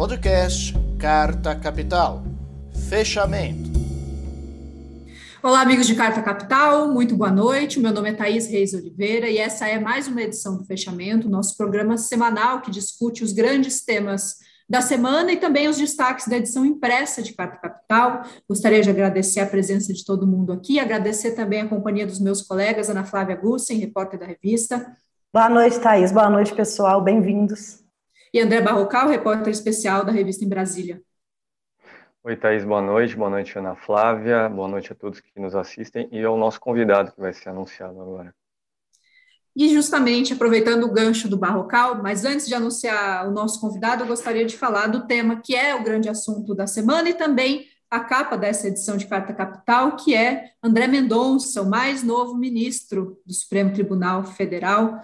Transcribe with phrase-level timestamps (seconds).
[0.00, 2.22] Podcast Carta Capital.
[2.88, 3.68] Fechamento.
[5.42, 7.78] Olá, amigos de Carta Capital, muito boa noite.
[7.78, 11.54] Meu nome é Thaís Reis Oliveira e essa é mais uma edição do Fechamento, nosso
[11.54, 14.36] programa semanal que discute os grandes temas
[14.66, 18.22] da semana e também os destaques da edição impressa de Carta Capital.
[18.48, 22.40] Gostaria de agradecer a presença de todo mundo aqui, agradecer também a companhia dos meus
[22.40, 24.96] colegas, Ana Flávia Gussen, repórter da revista.
[25.30, 26.10] Boa noite, Thaís.
[26.10, 27.04] Boa noite, pessoal.
[27.04, 27.79] Bem-vindos
[28.32, 31.02] e André Barrocal, repórter especial da revista em Brasília.
[32.22, 33.16] Oi, Thaís, boa noite.
[33.16, 34.48] Boa noite, Ana Flávia.
[34.48, 38.00] Boa noite a todos que nos assistem e ao nosso convidado que vai ser anunciado
[38.00, 38.34] agora.
[39.56, 44.06] E justamente aproveitando o gancho do Barrocal, mas antes de anunciar o nosso convidado, eu
[44.06, 47.98] gostaria de falar do tema que é o grande assunto da semana e também a
[47.98, 53.34] capa dessa edição de Carta Capital, que é André Mendonça, o mais novo ministro do
[53.34, 55.02] Supremo Tribunal Federal.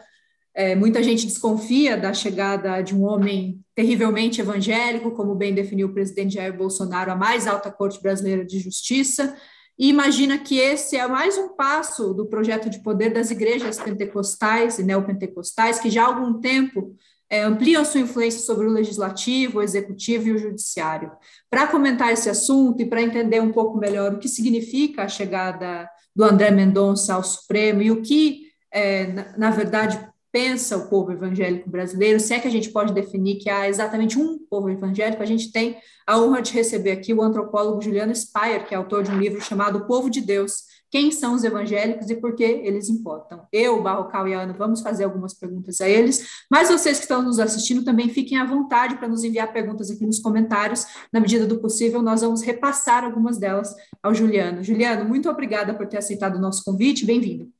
[0.58, 5.92] É, muita gente desconfia da chegada de um homem terrivelmente evangélico, como bem definiu o
[5.92, 9.36] presidente Jair Bolsonaro, a mais alta corte brasileira de justiça,
[9.78, 14.78] e imagina que esse é mais um passo do projeto de poder das igrejas pentecostais
[14.78, 16.96] e neopentecostais, que já há algum tempo
[17.28, 21.12] é, ampliam sua influência sobre o legislativo, o executivo e o judiciário.
[21.50, 25.86] Para comentar esse assunto e para entender um pouco melhor o que significa a chegada
[26.14, 30.00] do André Mendonça ao Supremo e o que, é, na, na verdade,
[30.36, 34.18] pensa o povo evangélico brasileiro, se é que a gente pode definir que há exatamente
[34.18, 38.66] um povo evangélico, a gente tem a honra de receber aqui o antropólogo Juliano Speyer,
[38.66, 42.10] que é autor de um livro chamado O Povo de Deus, quem são os evangélicos
[42.10, 43.46] e por que eles importam.
[43.50, 47.38] Eu, Barrocal e Ana vamos fazer algumas perguntas a eles, mas vocês que estão nos
[47.38, 50.84] assistindo também fiquem à vontade para nos enviar perguntas aqui nos comentários.
[51.10, 54.62] Na medida do possível, nós vamos repassar algumas delas ao Juliano.
[54.62, 57.55] Juliano, muito obrigada por ter aceitado o nosso convite, bem-vindo.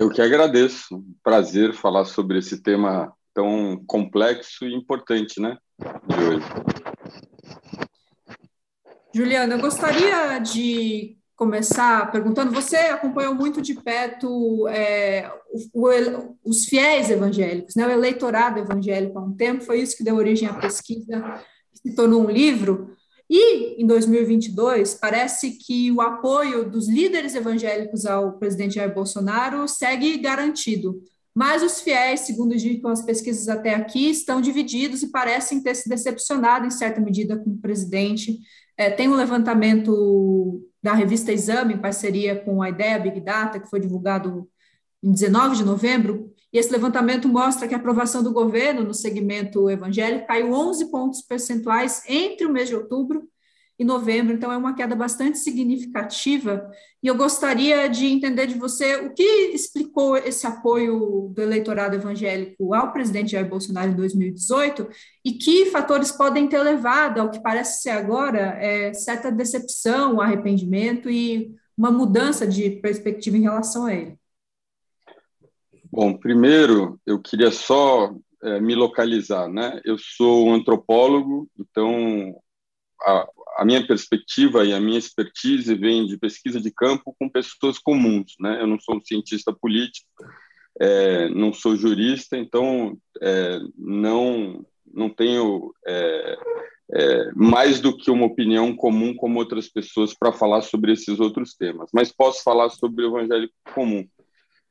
[0.00, 1.04] Eu que agradeço.
[1.22, 5.58] Prazer falar sobre esse tema tão complexo e importante, né?
[5.78, 6.46] De hoje.
[9.14, 15.30] Juliana, eu gostaria de começar perguntando: você acompanhou muito de perto é,
[15.74, 20.04] o, o, os fiéis evangélicos, né, o eleitorado evangélico há um tempo, foi isso que
[20.04, 22.96] deu origem à pesquisa, que se tornou um livro.
[23.32, 30.18] E, em 2022, parece que o apoio dos líderes evangélicos ao presidente Jair Bolsonaro segue
[30.18, 31.00] garantido.
[31.32, 35.88] Mas os fiéis, segundo indicam as pesquisas até aqui, estão divididos e parecem ter se
[35.88, 38.36] decepcionado, em certa medida, com o presidente.
[38.76, 43.70] É, tem um levantamento da revista Exame, em parceria com a Ideia Big Data, que
[43.70, 44.48] foi divulgado
[45.00, 49.70] em 19 de novembro, e esse levantamento mostra que a aprovação do governo no segmento
[49.70, 53.28] evangélico caiu 11 pontos percentuais entre o mês de outubro
[53.80, 56.70] e novembro, então é uma queda bastante significativa.
[57.02, 59.22] E eu gostaria de entender de você o que
[59.54, 64.86] explicou esse apoio do eleitorado evangélico ao presidente Jair Bolsonaro em 2018
[65.24, 71.08] e que fatores podem ter levado ao que parece ser agora é, certa decepção, arrependimento
[71.08, 74.19] e uma mudança de perspectiva em relação a ele.
[75.92, 79.80] Bom, primeiro eu queria só é, me localizar, né?
[79.84, 82.34] Eu sou um antropólogo, então
[83.02, 83.28] a,
[83.58, 88.34] a, minha perspectiva e a minha expertise vem de pesquisa de campo com pessoas comuns,
[88.38, 88.62] né?
[88.62, 90.06] Eu não sou um cientista político,
[90.80, 96.36] é, não sou jurista, então é, não não tenho é,
[97.34, 101.90] mais do que uma opinião comum como outras pessoas para falar sobre esses outros temas,
[101.92, 104.04] mas posso falar sobre o evangélico comum.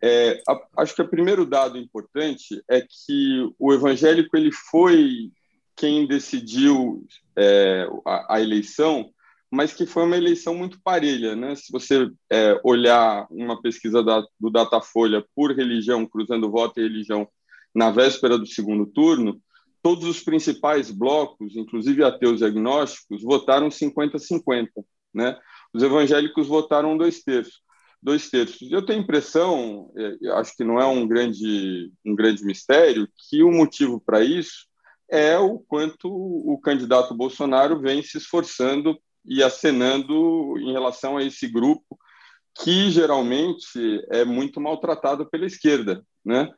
[0.01, 5.31] É, a, acho que o primeiro dado importante é que o evangélico ele foi
[5.75, 7.05] quem decidiu
[7.37, 9.09] é, a, a, eleição,
[9.51, 11.55] mas que foi uma eleição muito parelha, né?
[11.55, 17.27] Se você é, olhar uma pesquisa da, do Datafolha por religião, cruzando voto e religião
[17.73, 19.41] na véspera do segundo turno,
[19.81, 24.67] todos os principais blocos, inclusive ateus e agnósticos, votaram 50-50,
[25.13, 25.37] né?
[25.73, 27.61] Os evangélicos votaram dois terços
[28.01, 28.71] dois terços.
[28.71, 33.51] Eu tenho impressão, é, acho que não é um grande, um grande mistério, que o
[33.51, 34.67] motivo para isso
[35.11, 41.47] é o quanto o candidato Bolsonaro vem se esforçando e acenando em relação a esse
[41.47, 41.97] grupo
[42.61, 46.51] que geralmente é muito maltratado pela esquerda, né?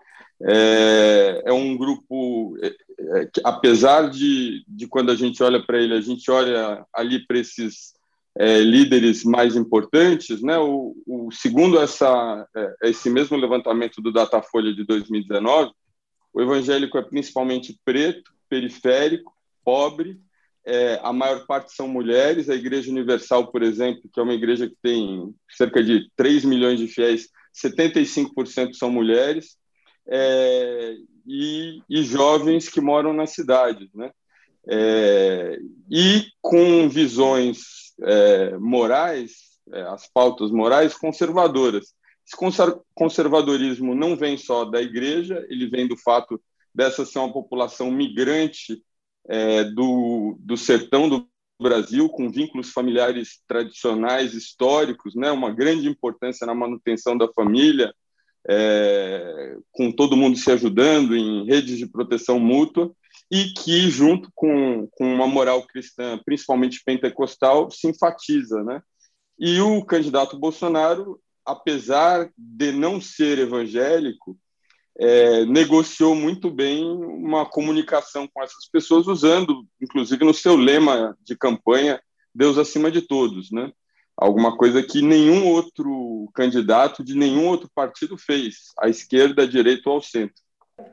[0.43, 5.79] É, é um grupo é, é, que, apesar de, de quando a gente olha para
[5.79, 7.93] ele, a gente olha ali para esses
[8.37, 10.57] é, líderes mais importantes, né?
[10.57, 15.71] O, o segundo essa é, esse mesmo levantamento do Datafolha de 2019,
[16.33, 19.33] o evangélico é principalmente preto, periférico,
[19.63, 20.19] pobre.
[20.65, 22.49] É, a maior parte são mulheres.
[22.49, 26.79] A Igreja Universal, por exemplo, que é uma igreja que tem cerca de 3 milhões
[26.79, 29.57] de fiéis, 75% são mulheres.
[30.07, 30.95] É,
[31.27, 34.11] e, e, jovens que moram nas cidades, né?
[34.67, 35.57] é,
[35.89, 41.93] e com visões é, morais, é, as pautas morais conservadoras.
[42.25, 42.35] Esse
[42.93, 46.41] conservadorismo não vem só da igreja, ele vem do fato
[46.73, 48.81] dessa ser uma população migrante
[49.27, 51.27] é, do, do sertão do
[51.61, 57.93] Brasil, com vínculos familiares tradicionais, históricos, né, uma grande importância na manutenção da família,
[58.49, 62.91] é, com todo mundo se ajudando em redes de proteção mútua,
[63.31, 68.61] e que, junto com, com uma moral cristã, principalmente pentecostal, se enfatiza.
[68.61, 68.83] Né?
[69.39, 74.37] E o candidato Bolsonaro, apesar de não ser evangélico,
[74.99, 81.35] é, negociou muito bem uma comunicação com essas pessoas, usando, inclusive, no seu lema de
[81.37, 82.01] campanha,
[82.35, 83.71] Deus acima de todos, né?
[84.17, 89.89] Alguma coisa que nenhum outro candidato de nenhum outro partido fez, à esquerda, à direita
[89.89, 90.35] ou ao centro.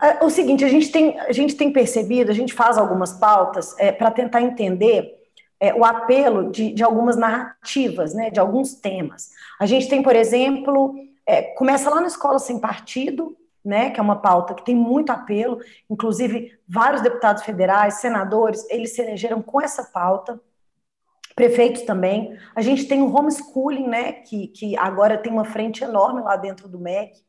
[0.00, 3.74] É, o seguinte, a gente tem, a gente tem percebido, a gente faz algumas pautas
[3.78, 5.18] é, para tentar entender
[5.60, 9.30] é, o apelo de, de algumas narrativas, né, de alguns temas.
[9.60, 10.94] A gente tem, por exemplo,
[11.26, 15.10] é, começa lá na Escola Sem Partido, né, que é uma pauta que tem muito
[15.10, 15.58] apelo,
[15.90, 20.40] inclusive vários deputados federais, senadores, eles se elegeram com essa pauta,
[21.34, 22.36] prefeitos também.
[22.54, 26.68] A gente tem o homeschooling, né, que, que agora tem uma frente enorme lá dentro
[26.68, 27.27] do MEC.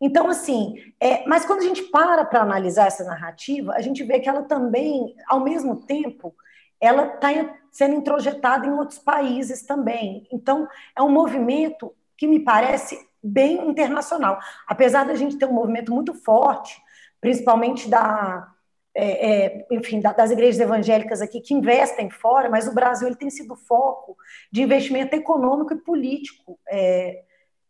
[0.00, 4.18] Então, assim, é, mas quando a gente para para analisar essa narrativa, a gente vê
[4.18, 6.34] que ela também, ao mesmo tempo,
[6.80, 7.28] ela está
[7.70, 10.26] sendo introjetada em outros países também.
[10.32, 10.66] Então,
[10.96, 14.38] é um movimento que me parece bem internacional.
[14.66, 16.80] Apesar da gente ter um movimento muito forte,
[17.20, 18.48] principalmente da,
[18.94, 23.30] é, é, enfim, das igrejas evangélicas aqui que investem fora, mas o Brasil ele tem
[23.30, 24.16] sido foco
[24.50, 26.58] de investimento econômico e político.
[26.68, 27.22] É,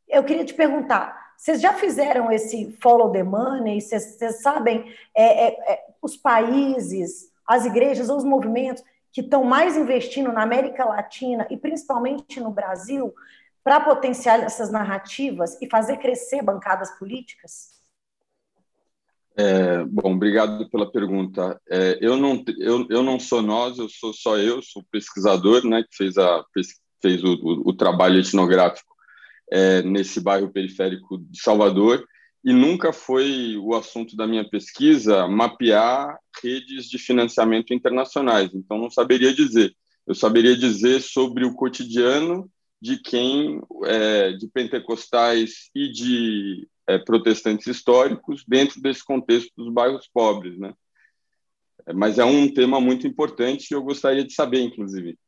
[0.08, 3.80] eu queria te perguntar, vocês já fizeram esse follow the money?
[3.80, 9.74] Vocês, sabem é, é, é, os países, as igrejas ou os movimentos que estão mais
[9.74, 13.14] investindo na América Latina e principalmente no Brasil
[13.64, 17.70] para potenciar essas narrativas e fazer crescer bancadas políticas?
[19.34, 21.58] É, bom, obrigado pela pergunta.
[21.70, 25.82] É, eu, não, eu, eu não sou nós, eu sou só eu, sou pesquisador, né,
[25.84, 26.44] que fez, a,
[27.00, 28.90] fez o, o, o trabalho etnográfico
[29.50, 32.06] é, nesse bairro periférico de Salvador,
[32.44, 38.90] e nunca foi o assunto da minha pesquisa mapear redes de financiamento internacionais, então não
[38.90, 39.74] saberia dizer.
[40.06, 42.50] Eu saberia dizer sobre o cotidiano
[42.80, 50.08] de quem, é, de pentecostais e de é, protestantes históricos, dentro desse contexto dos bairros
[50.12, 50.72] pobres, né?
[51.94, 55.18] Mas é um tema muito importante e eu gostaria de saber, inclusive.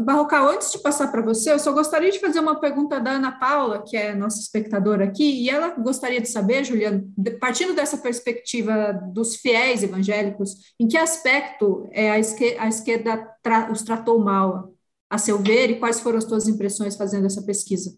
[0.00, 3.32] Barrocal, antes de passar para você, eu só gostaria de fazer uma pergunta da Ana
[3.32, 8.92] Paula, que é nossa espectadora aqui, e ela gostaria de saber, Juliano, partindo dessa perspectiva
[9.12, 14.72] dos fiéis evangélicos, em que aspecto é, a, esquerda, a esquerda tra, os tratou mal,
[15.10, 17.94] a seu ver, e quais foram as suas impressões fazendo essa pesquisa?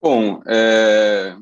[0.00, 1.36] Bom, é,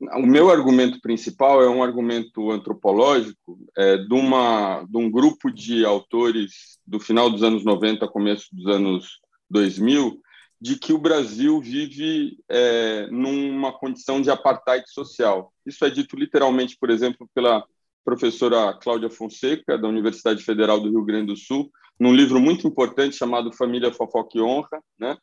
[0.00, 5.84] o, meu argumento principal é um argumento antropológico é, de, uma, de um grupo de
[5.84, 9.20] autores do final dos anos 90, começo dos anos
[9.50, 10.20] 2000,
[10.60, 15.52] de que o Brasil vive é, numa condição de apartheid social.
[15.66, 17.64] Isso é dito literalmente, por exemplo, pela
[18.04, 23.16] professora Cláudia Fonseca, da Universidade Federal do Rio Grande do Sul, num livro muito importante
[23.16, 25.16] chamado Família Fofoca e Honra, né?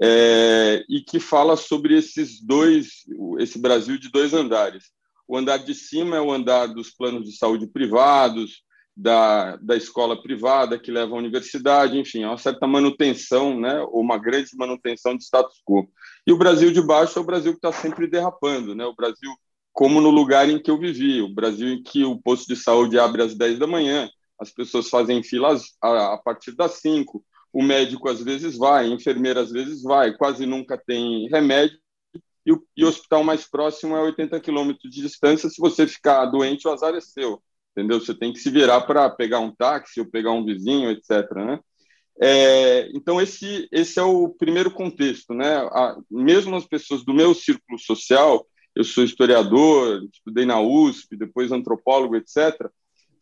[0.00, 3.04] É, e que fala sobre esses dois,
[3.38, 4.84] esse Brasil de dois andares.
[5.26, 8.62] O andar de cima é o andar dos planos de saúde privados,
[8.98, 14.00] da, da escola privada que leva à universidade, enfim, é uma certa manutenção, né, ou
[14.00, 15.88] uma grande manutenção de status quo.
[16.26, 19.30] E o Brasil de baixo é o Brasil que está sempre derrapando, né, o Brasil
[19.72, 22.98] como no lugar em que eu vivi, o Brasil em que o posto de saúde
[22.98, 27.62] abre às 10 da manhã, as pessoas fazem filas a, a partir das 5, o
[27.62, 31.78] médico às vezes vai, a enfermeira às vezes vai, quase nunca tem remédio,
[32.48, 35.50] e o, e o hospital mais próximo é 80 quilômetros de distância.
[35.50, 38.00] Se você ficar doente, o azar é seu, entendeu?
[38.00, 41.30] Você tem que se virar para pegar um táxi ou pegar um vizinho, etc.
[41.34, 41.60] Né?
[42.22, 45.34] É, então, esse, esse é o primeiro contexto.
[45.34, 45.56] Né?
[45.56, 51.52] A, mesmo as pessoas do meu círculo social, eu sou historiador, estudei na USP, depois
[51.52, 52.54] antropólogo, etc.,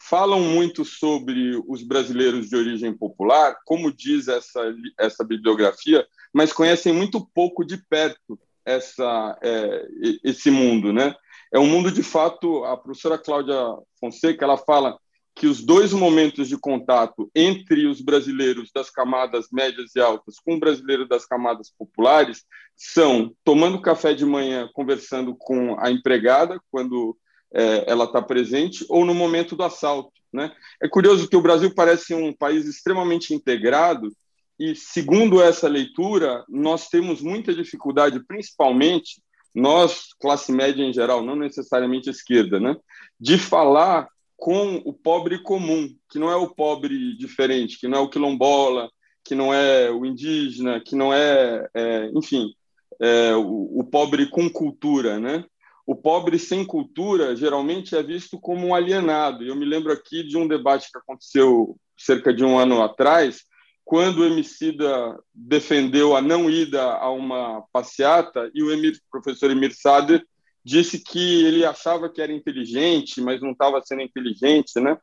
[0.09, 4.61] falam muito sobre os brasileiros de origem popular, como diz essa,
[4.99, 9.87] essa bibliografia, mas conhecem muito pouco de perto essa, é,
[10.23, 10.93] esse mundo.
[10.93, 11.15] Né?
[11.53, 13.57] É um mundo, de fato, a professora Cláudia
[13.99, 14.97] Fonseca ela fala
[15.35, 20.55] que os dois momentos de contato entre os brasileiros das camadas médias e altas com
[20.55, 22.45] o brasileiro das camadas populares
[22.75, 27.17] são tomando café de manhã, conversando com a empregada, quando
[27.55, 30.13] é, ela está presente, ou no momento do assalto.
[30.33, 30.53] Né?
[30.83, 34.13] É curioso que o Brasil parece um país extremamente integrado,
[34.59, 39.21] e segundo essa leitura, nós temos muita dificuldade, principalmente
[39.55, 42.77] nós, classe média em geral, não necessariamente esquerda, né,
[43.19, 48.01] de falar com o pobre comum, que não é o pobre diferente, que não é
[48.03, 48.91] o quilombola,
[49.25, 52.53] que não é o indígena, que não é, é enfim,
[53.01, 55.45] é, o, o, pobre com cultura, né?
[55.87, 59.45] O pobre sem cultura geralmente é visto como um alienado.
[59.45, 63.45] Eu me lembro aqui de um debate que aconteceu cerca de um ano atrás,
[63.85, 69.73] quando o Emicida defendeu a não ida a uma passeata e o Emir, professor Emir
[69.73, 70.27] Sader
[70.65, 74.99] disse que ele achava que era inteligente, mas não estava sendo inteligente, né?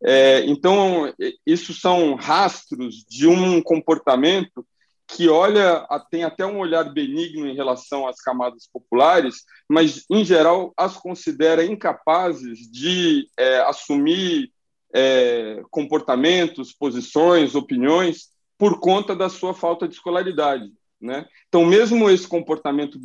[0.00, 1.12] É, então,
[1.44, 4.64] isso são rastros de um comportamento
[5.08, 10.74] que olha, tem até um olhar benigno em relação às camadas populares, mas, em geral,
[10.76, 14.52] as considera incapazes de é, assumir
[14.94, 20.70] é, comportamentos, posições, opiniões, por conta da sua falta de escolaridade.
[21.00, 21.26] Né?
[21.48, 23.00] Então, mesmo esse comportamento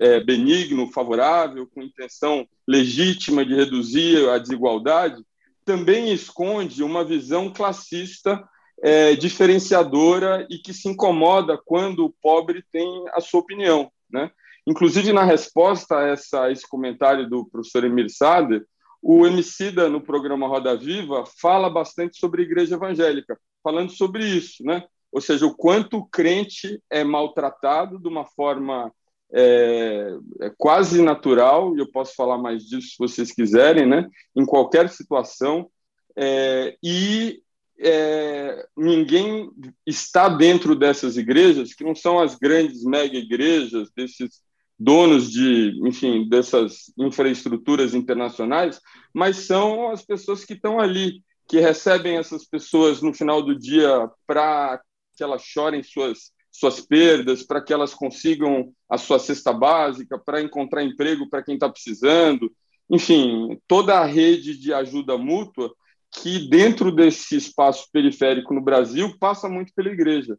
[0.00, 5.22] é, benigno, favorável, com intenção legítima de reduzir a desigualdade,
[5.64, 8.42] também esconde uma visão classista
[8.82, 13.90] é, diferenciadora e que se incomoda quando o pobre tem a sua opinião.
[14.10, 14.30] Né?
[14.66, 18.64] Inclusive, na resposta a essa, esse comentário do professor Emir Sader,
[19.02, 24.62] o Emicida, no programa Roda Viva, fala bastante sobre a igreja evangélica, falando sobre isso,
[24.62, 24.84] né?
[25.10, 28.92] ou seja, o quanto o crente é maltratado de uma forma
[29.32, 34.08] é, é quase natural, e eu posso falar mais disso se vocês quiserem, né?
[34.36, 35.70] em qualquer situação,
[36.16, 37.42] é, e
[37.80, 39.50] é, ninguém
[39.86, 44.42] está dentro dessas igrejas, que não são as grandes mega igrejas, desses
[44.78, 48.80] donos de, enfim, dessas infraestruturas internacionais,
[49.14, 54.08] mas são as pessoas que estão ali, que recebem essas pessoas no final do dia
[54.26, 54.80] para
[55.16, 60.42] que elas chorem suas suas perdas, para que elas consigam a sua cesta básica, para
[60.42, 62.52] encontrar emprego para quem está precisando,
[62.90, 65.72] enfim, toda a rede de ajuda mútua
[66.12, 70.36] que dentro desse espaço periférico no Brasil passa muito pela igreja.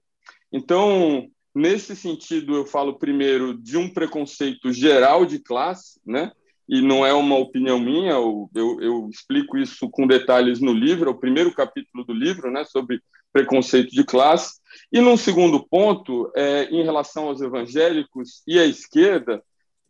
[0.51, 6.32] Então, nesse sentido, eu falo primeiro de um preconceito geral de classe, né?
[6.68, 11.12] E não é uma opinião minha, eu, eu, explico isso com detalhes no livro, é
[11.12, 13.01] o primeiro capítulo do livro, né, sobre
[13.34, 14.60] preconceito de classe.
[14.90, 19.44] E num segundo ponto, é, em relação aos evangélicos e à esquerda,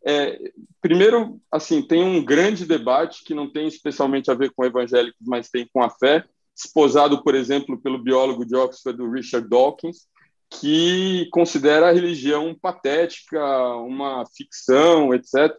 [0.06, 0.38] é,
[0.80, 5.48] primeiro, assim, tem um grande debate que não tem especialmente a ver com evangélicos, mas
[5.48, 6.24] tem com a fé,
[6.56, 10.06] esposado, por exemplo, pelo biólogo de Oxford, Richard Dawkins,
[10.50, 13.42] que considera a religião patética,
[13.76, 15.50] uma ficção, etc.,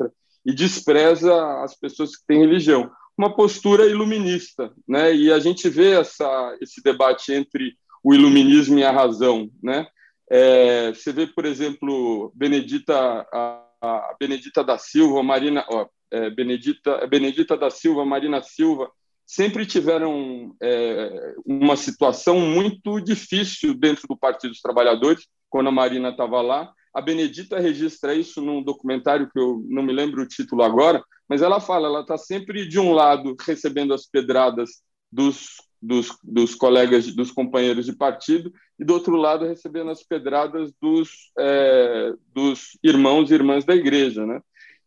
[0.46, 1.34] e despreza
[1.64, 2.92] as pessoas que têm religião.
[3.18, 5.16] Uma postura iluminista, né?
[5.16, 9.88] E a gente vê essa, esse debate entre o iluminismo e a razão, né?
[10.30, 13.26] É, você vê, por exemplo, Benedita,
[13.84, 18.90] a, Benedita da Silva, Marina, ó, é, Benedita, é Benedita da Silva, Marina Silva,
[19.26, 26.10] sempre tiveram é, uma situação muito difícil dentro do Partido dos Trabalhadores, quando a Marina
[26.10, 26.72] estava lá.
[26.94, 31.42] A Benedita registra isso num documentário que eu não me lembro o título agora, mas
[31.42, 37.14] ela fala, ela está sempre de um lado recebendo as pedradas dos dos, dos colegas,
[37.14, 43.30] dos companheiros de partido, e do outro lado recebendo as pedradas dos, é, dos irmãos
[43.30, 44.26] e irmãs da igreja.
[44.26, 44.42] Né?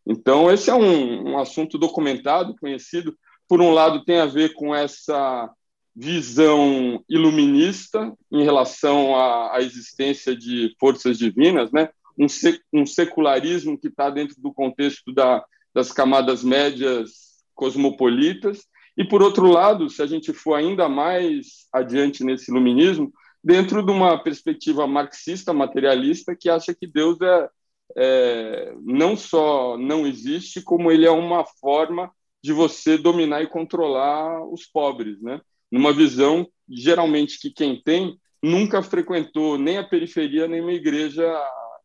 [0.05, 3.15] Então, esse é um, um assunto documentado, conhecido.
[3.47, 5.49] Por um lado, tem a ver com essa
[5.95, 11.89] visão iluminista em relação à, à existência de forças divinas, né?
[12.17, 18.65] um, sec, um secularismo que está dentro do contexto da, das camadas médias cosmopolitas,
[18.97, 23.13] e, por outro lado, se a gente for ainda mais adiante nesse iluminismo,
[23.43, 27.49] dentro de uma perspectiva marxista, materialista, que acha que Deus é,
[27.95, 32.11] é, não só não existe, como ele é uma forma
[32.43, 35.39] de você dominar e controlar os pobres, né?
[35.71, 41.25] Numa visão, geralmente, que quem tem nunca frequentou nem a periferia, nem uma igreja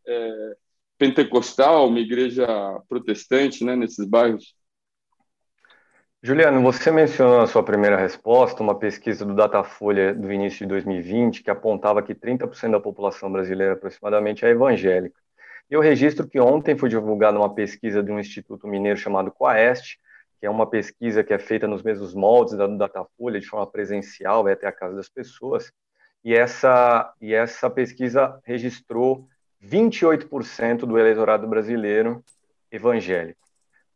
[0.07, 0.57] é,
[0.99, 2.47] pentecostal, uma igreja
[2.89, 4.55] protestante, né, nesses bairros.
[6.25, 11.43] Juliano, você mencionou na sua primeira resposta uma pesquisa do Datafolha do início de 2020
[11.43, 15.17] que apontava que 30% da população brasileira aproximadamente é evangélica.
[15.69, 19.97] Eu registro que ontem foi divulgada uma pesquisa de um instituto mineiro chamado Quaest,
[20.39, 23.67] que é uma pesquisa que é feita nos mesmos moldes da do Datafolha, de forma
[23.67, 25.73] presencial, vai até a casa das pessoas,
[26.25, 29.27] e essa, e essa pesquisa registrou
[29.61, 32.23] 28% do eleitorado brasileiro
[32.71, 33.43] evangélico.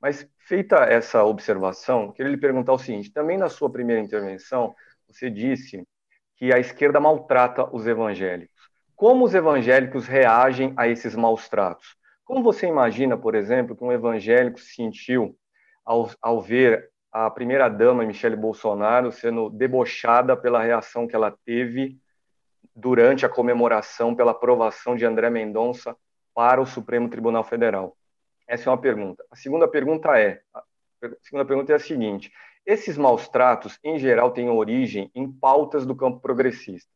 [0.00, 4.75] Mas feita essa observação, queria lhe perguntar o seguinte: também na sua primeira intervenção,
[5.09, 5.87] você disse
[6.37, 8.71] que a esquerda maltrata os evangélicos.
[8.95, 11.97] Como os evangélicos reagem a esses maus tratos?
[12.25, 15.37] Como você imagina, por exemplo, que um evangélico se sentiu
[15.85, 21.99] ao, ao ver a primeira-dama, Michele Bolsonaro, sendo debochada pela reação que ela teve
[22.75, 25.97] durante a comemoração pela aprovação de André Mendonça
[26.35, 27.97] para o Supremo Tribunal Federal?
[28.47, 29.25] Essa é uma pergunta.
[29.31, 30.62] A segunda pergunta é, a
[31.23, 32.33] segunda pergunta é a seguinte:
[32.65, 36.91] esses maus tratos, em geral, têm origem em pautas do campo progressista.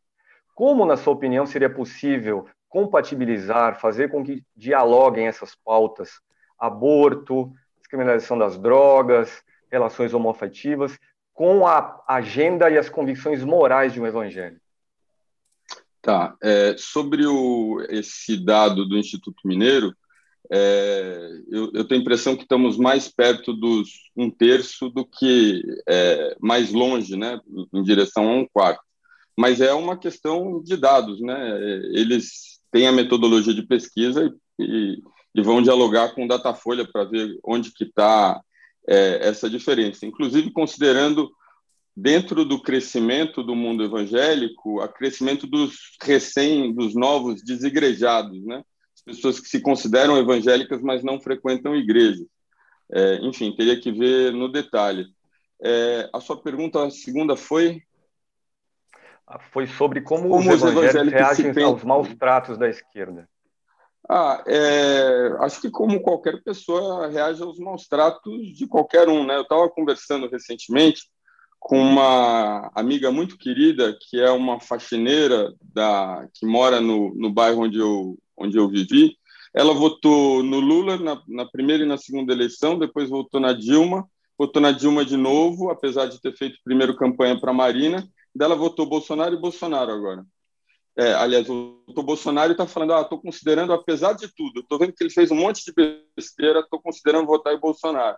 [0.54, 6.20] Como, na sua opinião, seria possível compatibilizar, fazer com que dialoguem essas pautas,
[6.58, 10.98] aborto, descriminalização das drogas, relações homoafetivas,
[11.32, 14.60] com a agenda e as convicções morais de um evangelho.
[16.02, 16.36] Tá.
[16.42, 19.94] É, sobre o, esse dado do Instituto Mineiro,
[20.50, 25.62] é, eu, eu, tenho a impressão que estamos mais perto dos um terço do que
[25.88, 27.40] é, mais longe, né,
[27.72, 28.82] em direção a um quarto.
[29.36, 31.58] Mas é uma questão de dados, né?
[31.94, 35.02] Eles têm a metodologia de pesquisa e, e,
[35.34, 38.40] e vão dialogar com o Datafolha para ver onde que está
[38.88, 40.04] é, essa diferença.
[40.04, 41.30] Inclusive considerando
[41.96, 48.62] dentro do crescimento do mundo evangélico, o crescimento dos recém, dos novos desigrejados, né?
[49.00, 52.26] As pessoas que se consideram evangélicas, mas não frequentam igrejas.
[52.92, 55.06] É, enfim, teria que ver no detalhe.
[55.62, 57.82] É, a sua pergunta, a segunda foi?
[59.26, 63.28] Ah, foi sobre como, como os evangélicos, evangélicos reagem aos maus tratos da esquerda.
[64.08, 69.36] Ah, é, acho que como qualquer pessoa reage aos maus tratos de qualquer um, né?
[69.36, 71.02] Eu estava conversando recentemente
[71.60, 77.64] com uma amiga muito querida que é uma faxineira da que mora no, no bairro
[77.64, 79.16] onde eu onde eu vivi.
[79.54, 84.08] Ela votou no Lula na, na primeira e na segunda eleição, depois votou na Dilma,
[84.38, 88.08] votou na Dilma de novo, apesar de ter feito primeiro campanha para Marina.
[88.34, 90.24] Dela votou Bolsonaro e Bolsonaro agora.
[90.96, 95.02] É, aliás, o, Bolsonaro está falando, ah, estou considerando, apesar de tudo, estou vendo que
[95.02, 95.72] ele fez um monte de
[96.16, 98.16] besteira, estou considerando votar em Bolsonaro.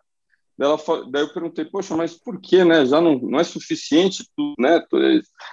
[0.60, 0.76] Ela,
[1.10, 2.84] daí eu perguntei, poxa, mas por que, né?
[2.86, 4.82] Já não, não é suficiente tudo, né?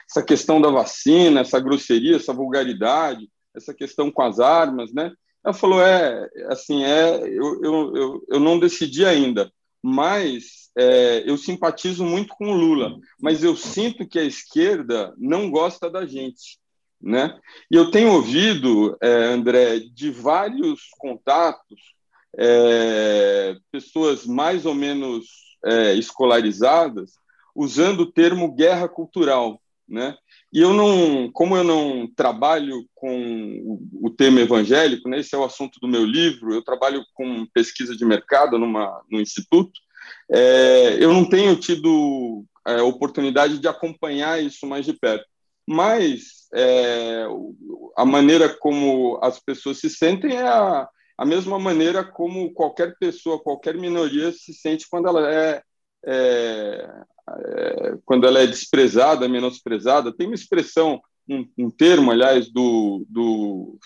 [0.10, 5.12] Essa questão da vacina, essa grosseria, essa vulgaridade, essa questão com as armas, né?
[5.44, 11.38] Ela falou, é, assim, é, eu, eu, eu, eu não decidi ainda, mas é, eu
[11.38, 16.60] simpatizo muito com o Lula, mas eu sinto que a esquerda não gosta da gente,
[17.02, 17.40] né?
[17.72, 21.80] E eu tenho ouvido, é, André, de vários contatos
[22.38, 25.26] é, pessoas mais ou menos
[25.66, 27.14] é, escolarizadas
[27.56, 30.16] usando o termo guerra cultural, né?
[30.52, 35.44] E eu não, como eu não trabalho com o tema evangélico, né, esse é o
[35.44, 39.80] assunto do meu livro, eu trabalho com pesquisa de mercado numa, no instituto,
[40.32, 45.26] é, eu não tenho tido é, oportunidade de acompanhar isso mais de perto.
[45.68, 47.26] Mas é,
[47.96, 53.42] a maneira como as pessoas se sentem é a, a mesma maneira como qualquer pessoa,
[53.42, 55.62] qualquer minoria se sente quando ela é,
[56.06, 56.90] é,
[57.30, 60.14] é quando ela é desprezada, menosprezada.
[60.14, 63.78] Tem uma expressão, um, um termo, aliás, do, do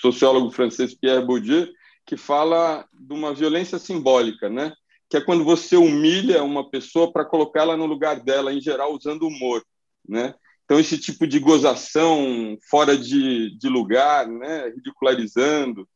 [0.00, 1.68] sociólogo francês Pierre Bourdieu,
[2.06, 4.72] que fala de uma violência simbólica, né?
[5.08, 9.26] que é quando você humilha uma pessoa para colocá-la no lugar dela, em geral usando
[9.26, 9.64] humor,
[10.06, 10.34] né?
[10.64, 15.88] Então esse tipo de gozação fora de, de lugar, né, ridicularizando,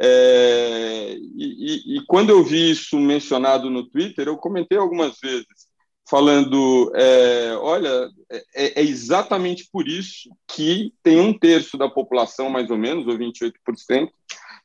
[0.00, 5.46] é, e, e, quando eu vi isso mencionado no Twitter, eu comentei algumas vezes,
[6.08, 12.70] falando: é, olha, é, é, exatamente por isso que tem um terço da população, mais
[12.70, 14.10] ou menos, ou 28%,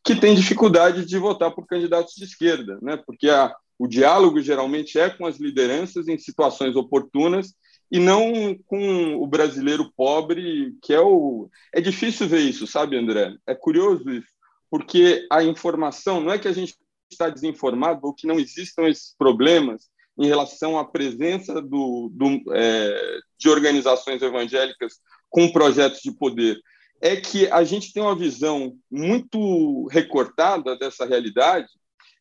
[0.04, 2.98] que tem dificuldade de votar por candidatos de esquerda, né?
[2.98, 7.54] porque a, o diálogo geralmente é com as lideranças em situações oportunas
[7.90, 11.50] e não com o brasileiro pobre, que é o.
[11.74, 13.34] É difícil ver isso, sabe, André?
[13.46, 14.31] É curioso isso
[14.72, 16.76] porque a informação não é que a gente
[17.12, 23.20] está desinformado ou que não existam esses problemas em relação à presença do, do, é,
[23.38, 24.94] de organizações evangélicas
[25.30, 26.58] com projetos de poder.
[27.02, 31.68] É que a gente tem uma visão muito recortada dessa realidade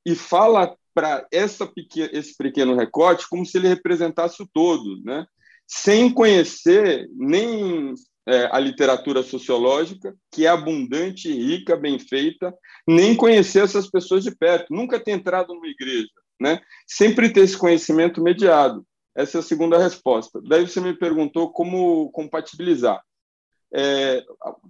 [0.04, 5.24] e fala para esse pequeno recorte como se ele representasse o todo, né?
[5.68, 7.94] sem conhecer nem
[8.30, 12.54] é, a literatura sociológica, que é abundante, rica, bem feita,
[12.86, 16.08] nem conhecer essas pessoas de perto, nunca ter entrado numa igreja,
[16.40, 16.60] né?
[16.86, 18.86] sempre ter esse conhecimento mediado.
[19.16, 20.40] Essa é a segunda resposta.
[20.48, 23.02] Daí você me perguntou como compatibilizar.
[23.72, 24.24] É,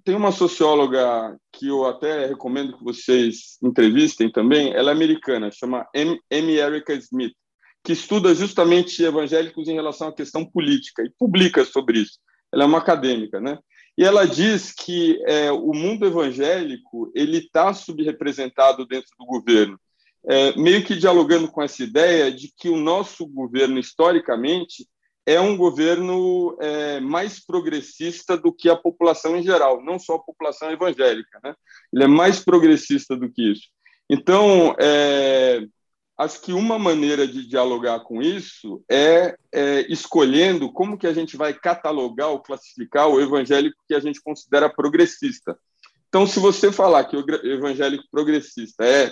[0.04, 5.86] tem uma socióloga que eu até recomendo que vocês entrevistem também, ela é americana, chama
[5.94, 6.18] M.
[6.30, 6.52] M.
[6.54, 7.34] Erica Smith,
[7.82, 12.18] que estuda justamente evangélicos em relação à questão política e publica sobre isso.
[12.52, 13.58] Ela é uma acadêmica, né?
[13.96, 19.78] E ela diz que é, o mundo evangélico ele está subrepresentado dentro do governo,
[20.26, 24.86] é, meio que dialogando com essa ideia de que o nosso governo historicamente
[25.26, 30.22] é um governo é, mais progressista do que a população em geral, não só a
[30.22, 31.38] população evangélica.
[31.44, 31.54] Né?
[31.92, 33.68] Ele é mais progressista do que isso.
[34.08, 35.60] Então, é,
[36.20, 41.34] acho que uma maneira de dialogar com isso é, é, escolhendo como que a gente
[41.34, 45.58] vai catalogar ou classificar o evangélico que a gente considera progressista.
[46.08, 49.10] Então, se você falar que o evangélico progressista é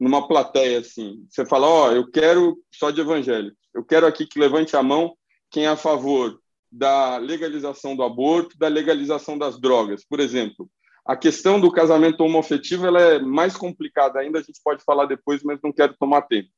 [0.00, 4.26] numa plateia assim, você fala, ó, oh, eu quero só de evangélico, eu quero aqui
[4.26, 5.14] que levante a mão
[5.52, 6.40] quem é a favor
[6.72, 10.04] da legalização do aborto, da legalização das drogas.
[10.04, 10.68] Por exemplo,
[11.08, 15.42] a questão do casamento homoafetivo ela é mais complicada ainda, a gente pode falar depois,
[15.42, 16.50] mas não quero tomar tempo.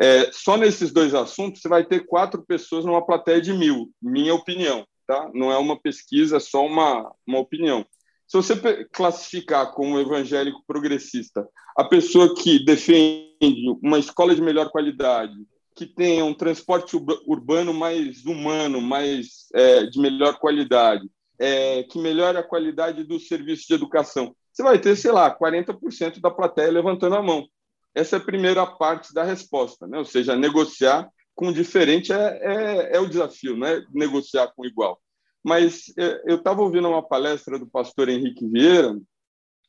[0.00, 4.34] É, só nesses dois assuntos, você vai ter quatro pessoas numa plateia de mil, minha
[4.34, 5.30] opinião, tá?
[5.34, 7.84] Não é uma pesquisa, é só uma, uma opinião.
[8.26, 15.34] Se você classificar como evangélico progressista a pessoa que defende uma escola de melhor qualidade,
[15.76, 21.06] que tenha um transporte urbano mais humano, mais é, de melhor qualidade,
[21.42, 24.32] é, que melhore a qualidade do serviço de educação.
[24.52, 27.48] Você vai ter, sei lá, 40% da plateia levantando a mão.
[27.92, 29.98] Essa é a primeira parte da resposta, né?
[29.98, 35.02] ou seja, negociar com diferente é, é, é o desafio, não é negociar com igual.
[35.42, 38.96] Mas é, eu estava ouvindo uma palestra do pastor Henrique Vieira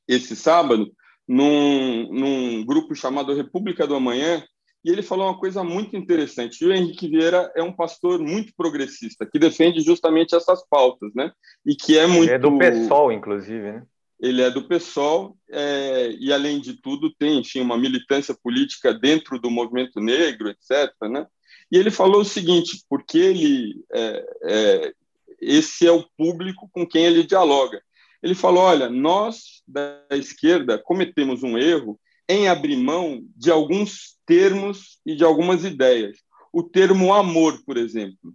[0.07, 0.93] esse sábado,
[1.27, 4.45] num, num grupo chamado República do Amanhã,
[4.83, 6.61] e ele falou uma coisa muito interessante.
[6.61, 11.31] E o Henrique Vieira é um pastor muito progressista, que defende justamente essas pautas, né?
[11.65, 12.29] E que é muito.
[12.29, 13.83] Ele é do PSOL, inclusive, né?
[14.19, 19.39] Ele é do PSOL é, e, além de tudo, tem enfim, uma militância política dentro
[19.39, 20.93] do movimento negro, etc.
[21.09, 21.25] Né?
[21.71, 24.93] E ele falou o seguinte: porque ele, é, é,
[25.41, 27.81] esse é o público com quem ele dialoga.
[28.21, 34.99] Ele falou: olha, nós da esquerda cometemos um erro em abrir mão de alguns termos
[35.05, 36.17] e de algumas ideias.
[36.51, 38.33] O termo amor, por exemplo,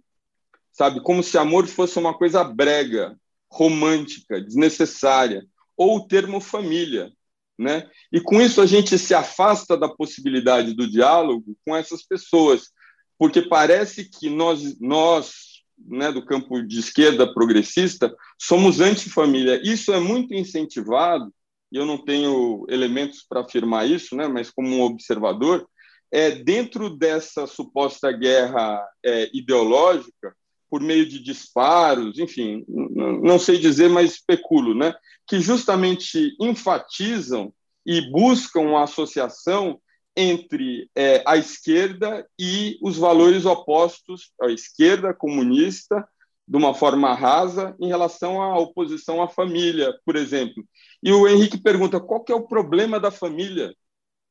[0.71, 3.17] sabe, como se amor fosse uma coisa brega,
[3.51, 7.11] romântica, desnecessária, ou o termo família,
[7.57, 7.89] né?
[8.11, 12.69] E com isso a gente se afasta da possibilidade do diálogo com essas pessoas,
[13.17, 15.49] porque parece que nós nós
[15.87, 19.61] né, do campo de esquerda progressista somos antifamília.
[19.63, 21.33] Isso é muito incentivado
[21.71, 25.67] e eu não tenho elementos para afirmar isso, né, mas como um observador,
[26.11, 30.35] é, dentro dessa suposta guerra é, ideológica,
[30.69, 34.93] por meio de disparos, enfim, não sei dizer, mas especulo, né,
[35.27, 37.51] que justamente enfatizam
[37.85, 39.79] e buscam a associação
[40.15, 46.07] entre é, a esquerda e os valores opostos, a esquerda comunista,
[46.49, 50.65] de uma forma rasa, em relação à oposição à família, por exemplo.
[51.03, 53.71] E o Henrique pergunta qual que é o problema da família,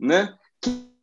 [0.01, 0.35] né?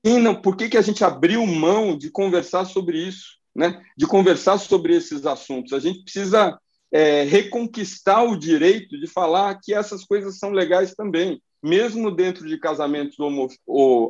[0.04, 3.82] não, por que, que a gente abriu mão de conversar sobre isso, né?
[3.98, 5.72] De conversar sobre esses assuntos?
[5.72, 6.60] A gente precisa
[6.92, 12.58] é, reconquistar o direito de falar que essas coisas são legais também, mesmo dentro de
[12.58, 13.18] casamentos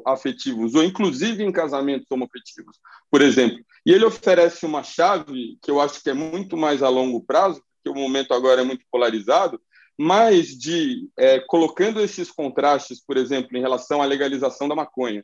[0.05, 2.77] afetivos, ou inclusive em casamentos homoafetivos,
[3.09, 3.63] por exemplo.
[3.85, 7.61] E ele oferece uma chave que eu acho que é muito mais a longo prazo,
[7.83, 9.61] porque o momento agora é muito polarizado,
[9.97, 15.23] mas de é, colocando esses contrastes, por exemplo, em relação à legalização da maconha.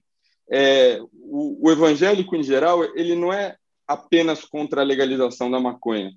[0.50, 3.56] É, o, o, evangélico em geral ele não é
[3.88, 6.12] apenas contra a legalização da maconha,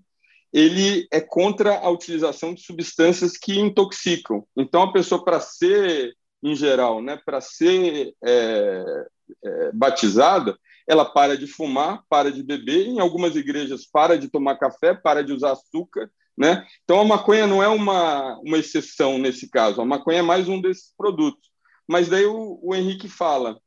[0.54, 4.46] ele é contra a utilização de substâncias que intoxicam.
[4.56, 6.14] Então a pessoa para ser
[6.44, 9.06] em geral, né, para ser é,
[9.42, 14.56] é, batizada, ela para de fumar, para de beber, em algumas igrejas para de tomar
[14.56, 16.66] café, para de usar açúcar, né?
[16.82, 20.60] Então, a maconha não é uma, uma exceção nesse caso, a maconha é mais um
[20.60, 21.48] desses produtos.
[21.88, 23.58] Mas daí o, o Henrique fala,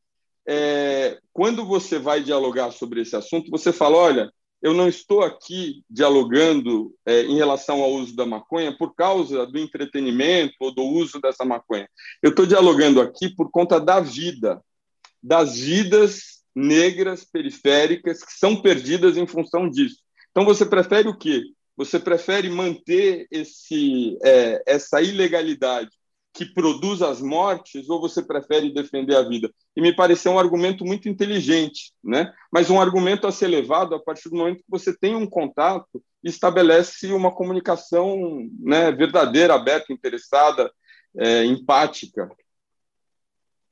[0.47, 5.83] é, quando você vai dialogar sobre esse assunto, você fala, olha, eu não estou aqui
[5.89, 11.21] dialogando é, em relação ao uso da maconha por causa do entretenimento ou do uso
[11.21, 11.87] dessa maconha.
[12.21, 14.61] Eu estou dialogando aqui por conta da vida,
[15.21, 19.97] das vidas negras periféricas que são perdidas em função disso.
[20.31, 21.43] Então, você prefere o quê?
[21.75, 25.91] Você prefere manter esse, é, essa ilegalidade
[26.37, 29.51] que produz as mortes ou você prefere defender a vida?
[29.75, 32.31] E me pareceu um argumento muito inteligente, né?
[32.51, 36.03] mas um argumento a ser levado a partir do momento que você tem um contato
[36.23, 40.71] estabelece uma comunicação né, verdadeira, aberta, interessada,
[41.17, 42.29] é, empática.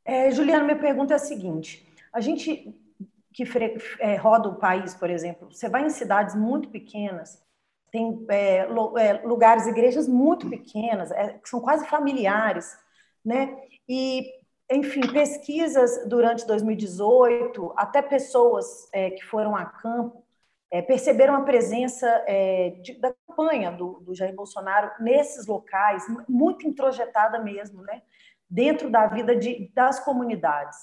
[0.04, 2.74] É, Juliana, minha pergunta é a seguinte: a gente
[3.32, 3.44] que
[4.00, 7.44] é, roda o país, por exemplo, você vai em cidades muito pequenas,
[7.96, 12.78] tem é, é lugares, igrejas muito pequenas, é, que são quase familiares,
[13.24, 13.58] né?
[13.88, 14.30] E,
[14.70, 20.22] enfim, pesquisas durante 2018, até pessoas é, que foram a campo
[20.88, 22.06] perceberam a presença
[22.82, 28.02] de, da campanha do, do Jair Bolsonaro nesses locais, muito introjetada mesmo, né?
[28.50, 30.76] Dentro da vida de, das comunidades.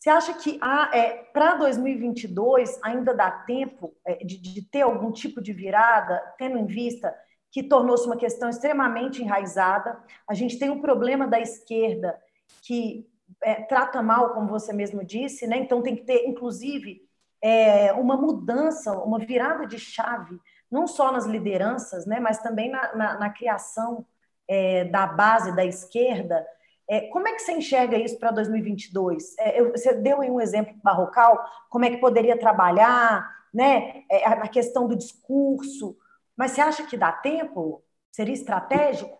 [0.00, 0.58] Você acha que
[0.94, 6.56] é, para 2022 ainda dá tempo é, de, de, ter algum tipo de virada, tendo
[6.56, 7.14] em vista
[7.52, 10.02] que tornou-se uma questão extremamente enraizada?
[10.26, 12.18] A gente tem um problema da esquerda
[12.62, 13.06] que
[13.42, 15.58] é, trata mal, como você mesmo disse, né?
[15.58, 17.02] então tem que ter, inclusive,
[17.42, 22.18] é, uma mudança, uma virada de chave, não só nas lideranças, né?
[22.18, 24.06] mas também na, na, na criação
[24.48, 26.46] é, da base da esquerda
[27.10, 29.36] como é que você enxerga isso para 2022?
[29.38, 34.02] É, você deu aí um exemplo barrocal, como é que poderia trabalhar, né?
[34.10, 35.96] É, a questão do discurso.
[36.36, 37.82] Mas você acha que dá tempo?
[38.10, 39.18] Seria estratégico?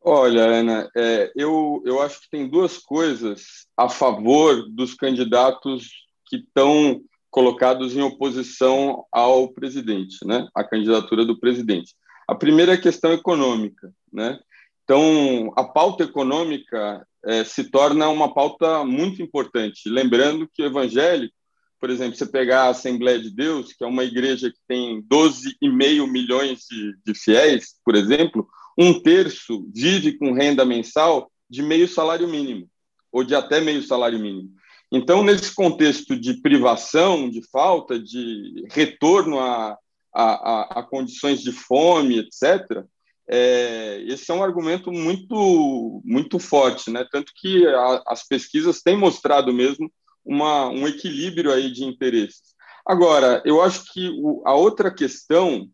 [0.00, 5.90] Olha, Ana, é, eu, eu acho que tem duas coisas a favor dos candidatos
[6.26, 10.46] que estão colocados em oposição ao presidente, né?
[10.54, 11.94] A candidatura do presidente.
[12.28, 14.38] A primeira é a questão econômica, né?
[14.84, 19.88] Então, a pauta econômica é, se torna uma pauta muito importante.
[19.88, 21.34] Lembrando que o evangélico,
[21.80, 26.06] por exemplo, você pegar a Assembleia de Deus, que é uma igreja que tem 12,5
[26.06, 28.46] milhões de, de fiéis, por exemplo,
[28.78, 32.68] um terço vive com renda mensal de meio salário mínimo,
[33.10, 34.50] ou de até meio salário mínimo.
[34.92, 39.78] Então, nesse contexto de privação, de falta, de retorno a,
[40.14, 42.84] a, a, a condições de fome, etc.,
[43.28, 47.06] é, esse é um argumento muito, muito forte, né?
[47.10, 49.90] Tanto que a, as pesquisas têm mostrado mesmo
[50.24, 52.54] uma, um equilíbrio aí de interesses.
[52.86, 55.68] Agora, eu acho que o, a outra questão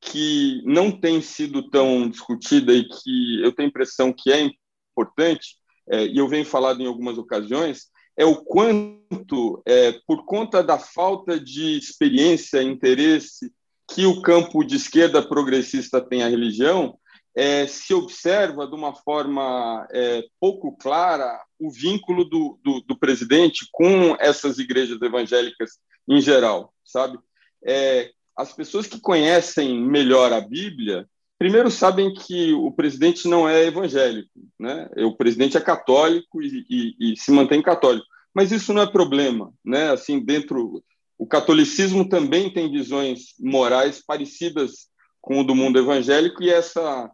[0.00, 4.50] que não tem sido tão discutida e que eu tenho a impressão que é
[4.92, 5.56] importante,
[5.90, 10.78] é, e eu venho falado em algumas ocasiões, é o quanto, é, por conta da
[10.78, 13.52] falta de experiência, interesse
[13.94, 16.96] que o campo de esquerda progressista tem a religião,
[17.34, 23.68] é, se observa de uma forma é, pouco clara o vínculo do, do, do, presidente
[23.72, 27.18] com essas igrejas evangélicas em geral, sabe?
[27.64, 31.06] É, as pessoas que conhecem melhor a Bíblia,
[31.38, 34.88] primeiro sabem que o presidente não é evangélico, né?
[34.98, 39.52] O presidente é católico e, e, e se mantém católico, mas isso não é problema,
[39.64, 39.90] né?
[39.90, 40.82] Assim, dentro
[41.20, 44.88] o catolicismo também tem visões morais parecidas
[45.20, 47.10] com o do mundo evangélico e essa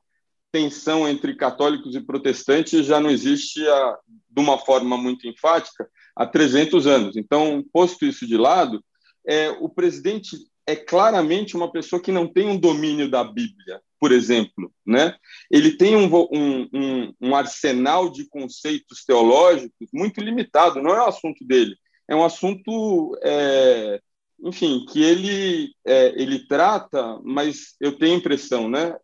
[0.53, 3.99] tensão entre católicos e protestantes já não existe a,
[4.31, 7.17] de uma forma muito enfática há 300 anos.
[7.17, 8.81] Então, posto isso de lado,
[9.27, 10.37] é, o presidente
[10.69, 14.73] é claramente uma pessoa que não tem um domínio da Bíblia, por exemplo.
[14.87, 15.17] Né?
[15.51, 21.09] Ele tem um, um, um, um arsenal de conceitos teológicos muito limitado, não é o
[21.09, 21.75] assunto dele
[22.09, 24.01] é um assunto, é,
[24.45, 28.95] enfim, que ele, é, ele trata, mas eu tenho a impressão, né,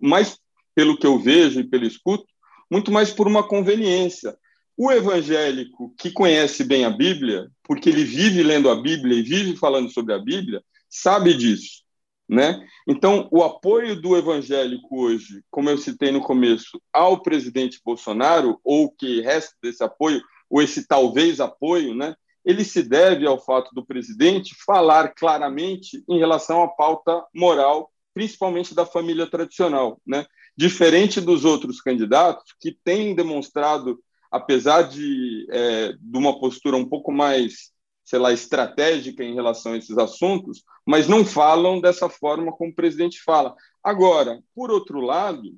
[0.00, 0.38] mais
[0.74, 2.26] pelo que eu vejo e pelo escuto,
[2.70, 4.36] muito mais por uma conveniência.
[4.76, 9.56] O evangélico que conhece bem a Bíblia, porque ele vive lendo a Bíblia e vive
[9.56, 11.82] falando sobre a Bíblia, sabe disso.
[12.28, 12.64] Né?
[12.86, 18.90] Então, o apoio do evangélico hoje, como eu citei no começo, ao presidente Bolsonaro, ou
[18.90, 22.14] que resta desse apoio, ou esse talvez apoio, né,
[22.50, 28.74] ele se deve ao fato do presidente falar claramente em relação à pauta moral, principalmente
[28.74, 30.26] da família tradicional, né?
[30.56, 33.98] Diferente dos outros candidatos que têm demonstrado,
[34.30, 37.70] apesar de, é, de uma postura um pouco mais,
[38.04, 42.74] sei lá, estratégica em relação a esses assuntos, mas não falam dessa forma como o
[42.74, 43.54] presidente fala.
[43.82, 45.56] Agora, por outro lado,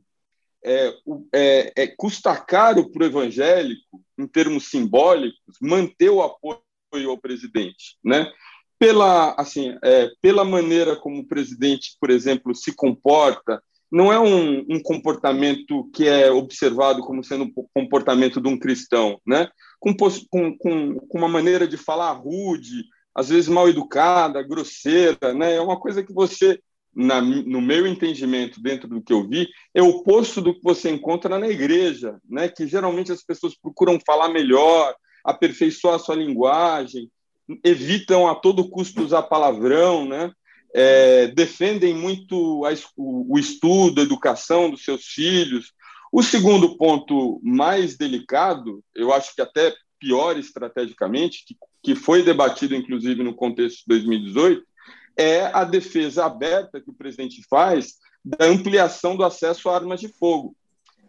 [0.65, 0.95] é,
[1.35, 6.61] é, é, custa caro para o evangélico, em termos simbólicos, manter o apoio
[6.93, 8.31] apoio ao presidente, né?
[8.79, 14.65] Pela, assim, é, pela maneira como o presidente, por exemplo, se comporta, não é um,
[14.69, 19.49] um, comportamento que é observado como sendo um comportamento de um cristão, né?
[19.79, 19.95] Com,
[20.31, 25.55] com, com uma maneira de falar rude, às vezes mal educada, grosseira, né?
[25.55, 26.59] É uma coisa que você,
[26.95, 30.91] na, no meu entendimento, dentro do que eu vi, é o oposto do que você
[30.91, 32.49] encontra na igreja, né?
[32.49, 37.11] Que geralmente as pessoas procuram falar melhor, aperfeiçoar a sua linguagem,
[37.65, 40.33] evitam a todo custo usar palavrão, né?
[40.75, 45.73] é, defendem muito a, o, estudo, a educação dos seus filhos.
[46.11, 52.75] O segundo ponto mais delicado, eu acho que até pior estrategicamente, que, que foi debatido
[52.75, 54.63] inclusive no contexto de 2018,
[55.17, 60.09] é a defesa aberta que o presidente faz da ampliação do acesso a armas de
[60.09, 60.57] fogo.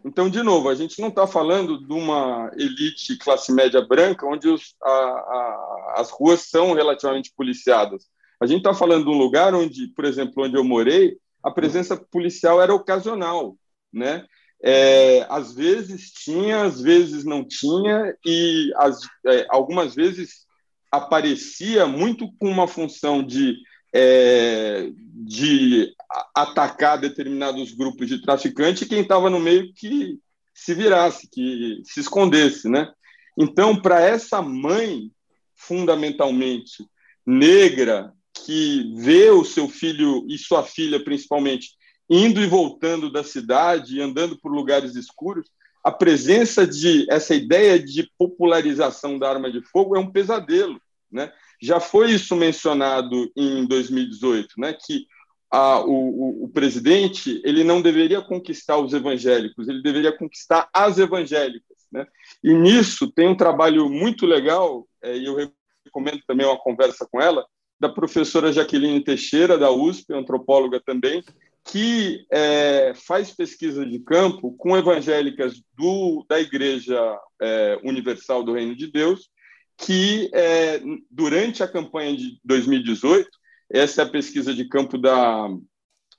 [0.04, 4.48] Então, de novo, a gente não está falando de uma elite classe média branca, onde
[4.48, 8.04] os, a, a, as ruas são relativamente policiadas.
[8.38, 11.96] A gente está falando de um lugar onde, por exemplo, onde eu morei, a presença
[11.96, 13.56] policial era ocasional,
[13.90, 14.26] né?
[14.62, 20.44] É, às vezes tinha, às vezes não tinha, e as, é, algumas vezes
[20.90, 23.56] aparecia muito com uma função de,
[23.94, 25.94] é, de
[26.34, 30.18] atacar determinados grupos de traficantes e quem estava no meio que
[30.52, 32.92] se virasse, que se escondesse, né?
[33.38, 35.10] Então, para essa mãe,
[35.54, 36.84] fundamentalmente
[37.26, 38.12] negra,
[38.44, 41.70] que vê o seu filho e sua filha, principalmente,
[42.10, 45.48] indo e voltando da cidade, andando por lugares escuros,
[45.82, 50.80] a presença de essa ideia de popularização da arma de fogo é um pesadelo,
[51.10, 51.32] né?
[51.64, 54.74] Já foi isso mencionado em 2018, né?
[54.74, 55.06] Que
[55.50, 61.78] a, o, o, presidente ele não deveria conquistar os evangélicos, ele deveria conquistar as evangélicas,
[61.90, 62.06] né?
[62.42, 65.36] E nisso tem um trabalho muito legal é, e eu
[65.84, 67.46] recomendo também uma conversa com ela
[67.80, 71.22] da professora Jaqueline Teixeira da USP, antropóloga também,
[71.64, 78.76] que é, faz pesquisa de campo com evangélicas do, da Igreja é, Universal do Reino
[78.76, 79.30] de Deus,
[79.76, 83.28] que é, durante a campanha de 2018,
[83.70, 85.48] essa é a pesquisa de campo da,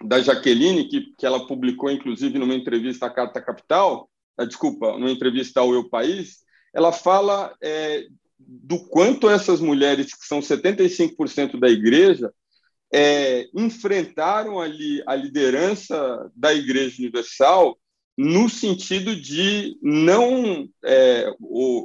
[0.04, 5.12] da Jaqueline, que, que ela publicou, inclusive, numa entrevista à Carta Capital, ah, desculpa, numa
[5.12, 6.40] entrevista ao Eu País,
[6.74, 8.06] ela fala é,
[8.38, 12.32] do quanto essas mulheres, que são 75% da igreja,
[12.94, 17.78] é, enfrentaram ali a liderança da Igreja Universal
[18.18, 21.34] no sentido de não é,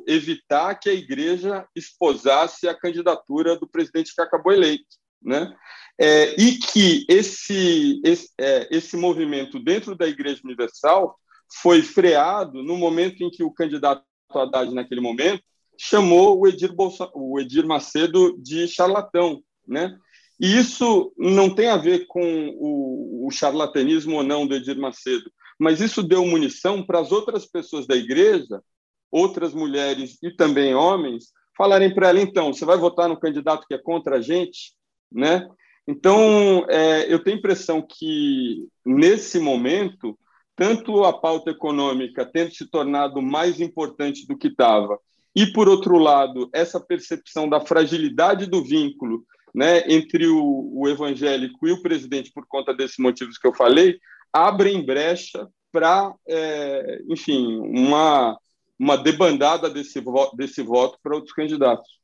[0.07, 4.85] evitar que a igreja esposasse a candidatura do presidente que acabou eleito.
[5.23, 5.53] Né?
[6.01, 11.15] É, e que esse, esse, é, esse movimento dentro da Igreja Universal
[11.61, 15.43] foi freado no momento em que o candidato Haddad, naquele momento,
[15.77, 19.99] chamou o Edir, Bolsa, o Edir Macedo de charlatão, né?
[20.39, 22.23] E isso não tem a ver com
[22.59, 27.45] o, o charlatanismo ou não do Edir Macedo, mas isso deu munição para as outras
[27.45, 28.63] pessoas da igreja,
[29.11, 33.75] outras mulheres e também homens, falarem para ela: então, você vai votar no candidato que
[33.75, 34.73] é contra a gente,
[35.13, 35.47] né?
[35.87, 40.19] Então, é, eu tenho a impressão que nesse momento,
[40.57, 44.99] tanto a pauta econômica tendo se tornado mais importante do que estava,
[45.37, 51.69] e, por outro lado, essa percepção da fragilidade do vínculo né, entre o, o evangélico
[51.69, 53.99] e o presidente, por conta desses motivos que eu falei,
[54.33, 58.39] abrem brecha para, é, enfim, uma,
[58.79, 62.01] uma debandada desse, vo desse voto para outros candidatos.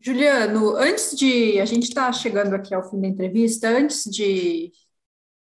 [0.00, 1.60] Juliano, antes de.
[1.60, 4.72] A gente está chegando aqui ao fim da entrevista, antes de,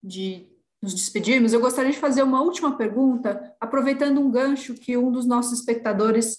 [0.02, 0.48] de
[0.82, 5.26] nos despedirmos, eu gostaria de fazer uma última pergunta, aproveitando um gancho que um dos
[5.26, 6.38] nossos espectadores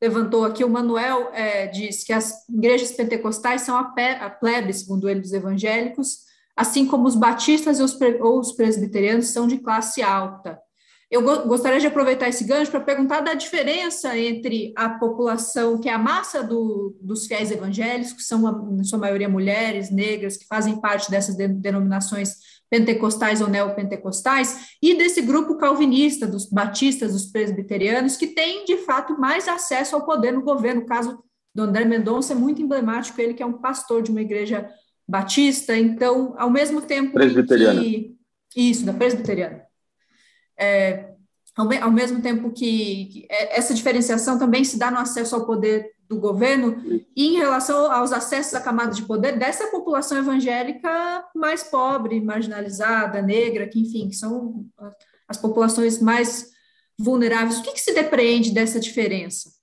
[0.00, 0.64] levantou aqui.
[0.64, 5.32] O Manuel é, diz que as igrejas pentecostais são a, a plebe, segundo ele, dos
[5.32, 6.27] evangélicos,
[6.58, 7.78] assim como os batistas
[8.20, 10.58] ou os presbiterianos são de classe alta.
[11.08, 15.92] Eu gostaria de aproveitar esse gancho para perguntar da diferença entre a população, que é
[15.92, 18.40] a massa do, dos fiéis evangélicos, que são,
[18.72, 22.34] na sua maioria, mulheres, negras, que fazem parte dessas denominações
[22.68, 29.18] pentecostais ou neopentecostais, e desse grupo calvinista, dos batistas, dos presbiterianos, que tem, de fato,
[29.18, 30.82] mais acesso ao poder no governo.
[30.82, 31.22] O caso
[31.54, 34.68] do André Mendonça é muito emblemático, ele que é um pastor de uma igreja
[35.08, 37.80] batista, então, ao mesmo tempo presbiteriana.
[37.80, 38.16] que...
[38.54, 39.62] Isso, da presbiteriana.
[40.58, 41.10] É,
[41.56, 45.46] ao, ao, mesmo tempo que, que é, essa diferenciação também se dá no acesso ao
[45.46, 46.82] poder do governo
[47.14, 53.20] e em relação aos acessos à camada de poder dessa população evangélica mais pobre, marginalizada,
[53.20, 54.66] negra, que enfim, que são
[55.28, 56.50] as populações mais
[56.98, 57.58] vulneráveis.
[57.58, 59.57] O que, que se depreende dessa diferença?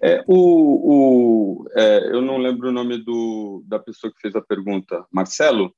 [0.00, 4.40] É, o, o é, eu não lembro o nome do, da pessoa que fez a
[4.40, 5.74] pergunta, Marcelo?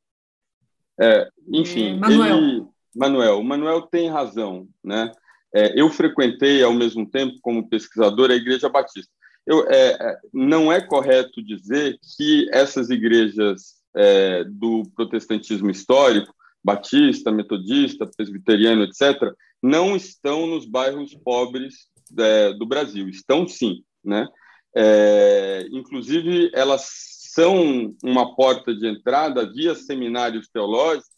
[1.01, 2.39] É, enfim, Manuel.
[2.39, 3.39] Ele, Manuel.
[3.39, 5.11] O Manuel tem razão, né?
[5.55, 9.11] É, eu frequentei ao mesmo tempo como pesquisador a Igreja Batista.
[9.47, 17.33] Eu, é, é, não é correto dizer que essas igrejas é, do protestantismo histórico, batista,
[17.33, 23.09] metodista, presbiteriano, etc., não estão nos bairros pobres é, do Brasil.
[23.09, 24.27] Estão sim, né?
[24.75, 26.89] É, inclusive, elas
[27.35, 31.09] são uma porta de entrada via seminários teológicos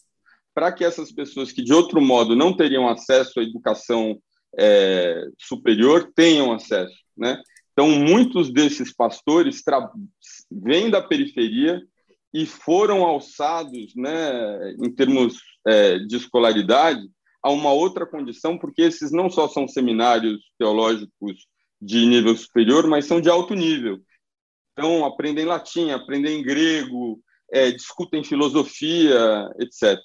[0.54, 4.20] para que essas pessoas que de outro modo não teriam acesso à educação
[4.58, 7.40] é, superior tenham acesso, né?
[7.72, 9.62] Então muitos desses pastores
[10.50, 11.80] vêm da periferia
[12.34, 17.02] e foram alçados, né, em termos é, de escolaridade,
[17.42, 21.46] a uma outra condição, porque esses não só são seminários teológicos
[21.82, 24.00] de nível superior, mas são de alto nível.
[24.72, 27.20] Então, aprendem latim, aprendem grego,
[27.52, 29.98] é, discutem filosofia, etc.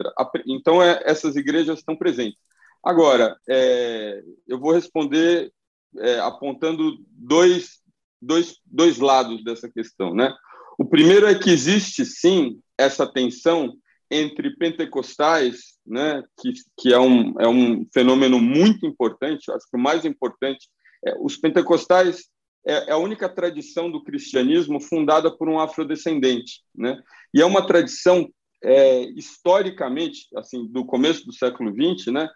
[0.48, 2.40] Então, é, essas igrejas estão presentes.
[2.84, 5.52] Agora, é, eu vou responder
[6.00, 7.80] é, apontando dois,
[8.20, 10.16] dois, dois lados dessa questão.
[10.16, 10.34] Né?
[10.80, 13.78] O primeiro é que existe, sim, essa tensão
[14.10, 19.82] entre pentecostais, né, que, que é, um, é um fenômeno muito importante, acho que o
[19.82, 20.70] mais importante,
[21.22, 22.26] os pentecostais
[22.68, 27.02] é, é, a única tradição do cristianismo fundada por um afrodescendente, né,
[27.34, 28.30] e é uma tradição
[28.62, 32.30] é, historicamente, assim, do começo do século XX, né,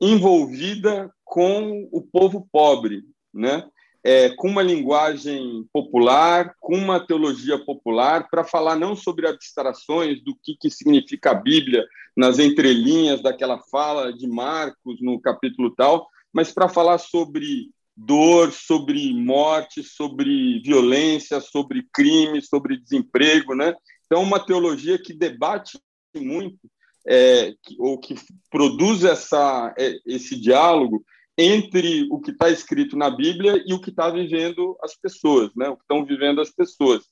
[0.00, 3.02] envolvida com o povo pobre,
[3.34, 3.68] né,
[4.02, 10.34] é, com uma linguagem popular, com uma teologia popular, para falar não sobre abstrações do
[10.42, 11.84] que, que significa a Bíblia
[12.16, 17.68] nas entrelinhas daquela fala de Marcos no capítulo tal, mas para falar sobre
[17.98, 23.74] dor, sobre morte, sobre violência, sobre crime, sobre desemprego, né?
[24.06, 25.78] Então, uma teologia que debate
[26.16, 26.58] muito,
[27.06, 28.14] é, que, ou que
[28.50, 31.04] produz essa, é, esse diálogo
[31.36, 35.68] entre o que está escrito na Bíblia e o que está vivendo as pessoas, né?
[35.68, 37.04] o que estão vivendo as pessoas.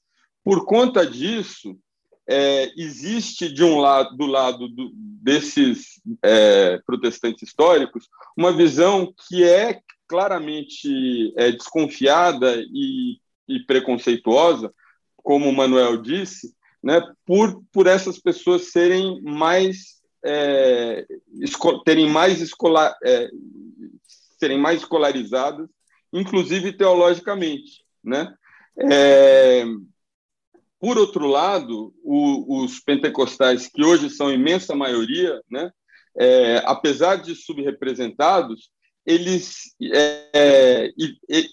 [0.43, 1.79] Por conta disso,
[2.29, 9.45] é, existe de um lado, do lado do, desses é, protestantes históricos, uma visão que
[9.45, 14.73] é claramente é, desconfiada e, e, preconceituosa,
[15.17, 21.07] como o Manuel disse, né, por, por essas pessoas serem mais é,
[21.85, 23.29] terem mais escolar, é,
[24.39, 25.69] serem mais escolarizadas,
[26.13, 28.35] inclusive teologicamente, né?
[28.91, 29.65] É,
[30.79, 35.71] por outro lado, o, os pentecostais, que hoje são imensa maioria, né?
[36.19, 38.71] É, apesar de subrepresentados,
[39.07, 40.93] eles, é, é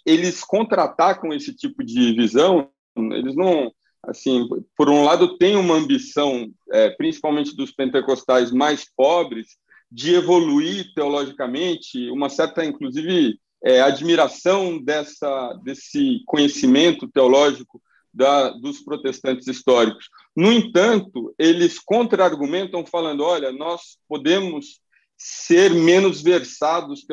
[0.05, 3.71] eles contra-atacam esse tipo de visão, eles não,
[4.03, 9.57] assim, por um lado tem uma ambição, é, principalmente dos pentecostais mais pobres,
[9.91, 17.79] de evoluir teologicamente, uma certa, inclusive, é, admiração dessa, desse conhecimento teológico
[18.13, 20.09] da, dos protestantes históricos.
[20.35, 24.81] No entanto, eles contra-argumentam falando: olha, nós podemos
[25.25, 27.05] ser menos versados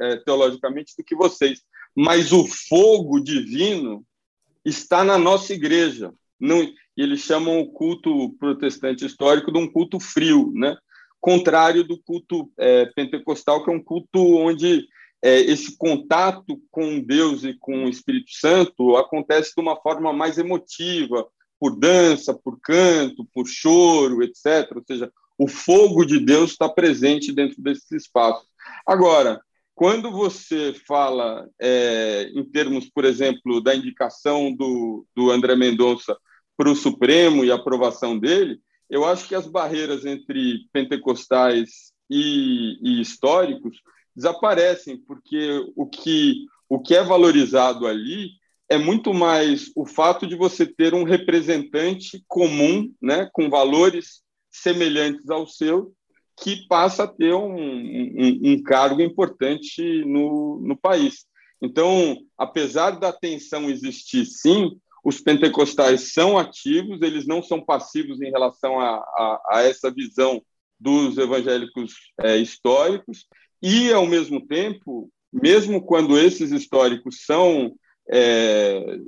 [0.00, 1.60] é, teologicamente do que vocês,
[1.94, 4.02] mas o fogo divino
[4.64, 6.10] está na nossa igreja.
[6.40, 6.66] Não,
[6.96, 10.78] eles chamam o culto protestante histórico de um culto frio, né?
[11.20, 14.88] contrário do culto é, pentecostal, que é um culto onde
[15.22, 20.38] é, esse contato com Deus e com o Espírito Santo acontece de uma forma mais
[20.38, 21.28] emotiva,
[21.60, 24.74] por dança, por canto, por choro, etc.
[24.74, 28.46] Ou seja, o fogo de Deus está presente dentro desses espaços.
[28.84, 29.40] Agora,
[29.74, 36.18] quando você fala é, em termos, por exemplo, da indicação do, do André Mendonça
[36.56, 38.58] para o Supremo e aprovação dele,
[38.90, 43.80] eu acho que as barreiras entre pentecostais e, e históricos
[44.16, 48.30] desaparecem, porque o que, o que é valorizado ali
[48.68, 55.28] é muito mais o fato de você ter um representante comum, né, com valores semelhantes
[55.30, 55.92] ao seu,
[56.36, 61.26] que passa a ter um, um, um cargo importante no, no país.
[61.60, 68.30] Então, apesar da tensão existir, sim, os pentecostais são ativos, eles não são passivos em
[68.30, 70.42] relação a, a, a essa visão
[70.78, 73.26] dos evangélicos é, históricos,
[73.60, 77.74] e, ao mesmo tempo, mesmo quando esses históricos são,
[78.08, 78.98] é,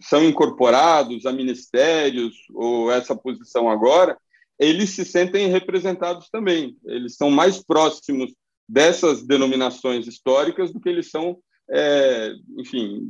[0.00, 4.16] são incorporados a ministérios ou essa posição agora,
[4.58, 6.76] eles se sentem representados também.
[6.84, 8.34] Eles são mais próximos
[8.68, 11.38] dessas denominações históricas do que eles são
[11.70, 13.00] é, enfim,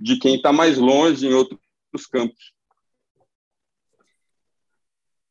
[0.00, 2.52] de quem está mais longe em outros campos.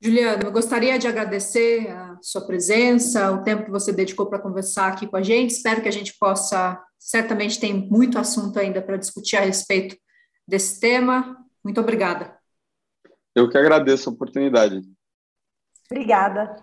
[0.04, 4.88] Juliano, eu gostaria de agradecer a sua presença, o tempo que você dedicou para conversar
[4.88, 5.52] aqui com a gente.
[5.52, 9.96] Espero que a gente possa, certamente tem muito assunto ainda para discutir a respeito
[10.48, 11.38] desse tema.
[11.64, 12.36] Muito obrigada.
[13.36, 14.82] Eu que agradeço a oportunidade.
[15.92, 16.56] Obrigada.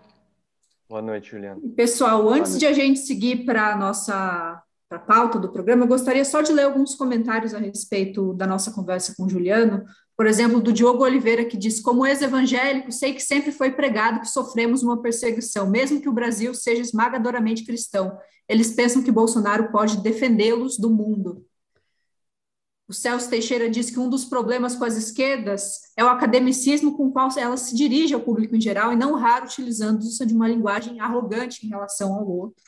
[0.88, 1.60] Boa noite, Juliano.
[1.76, 5.88] Pessoal, antes de a gente seguir para a nossa para a pauta do programa, eu
[5.88, 9.84] gostaria só de ler alguns comentários a respeito da nossa conversa com o Juliano.
[10.16, 14.28] Por exemplo, do Diogo Oliveira, que diz: Como ex-evangélico, sei que sempre foi pregado que
[14.28, 18.18] sofremos uma perseguição, mesmo que o Brasil seja esmagadoramente cristão.
[18.48, 21.44] Eles pensam que Bolsonaro pode defendê-los do mundo.
[22.88, 27.08] O Celso Teixeira diz que um dos problemas com as esquerdas é o academicismo com
[27.08, 30.48] o qual elas se dirigem ao público em geral, e não raro utilizando-se de uma
[30.48, 32.64] linguagem arrogante em relação ao outro.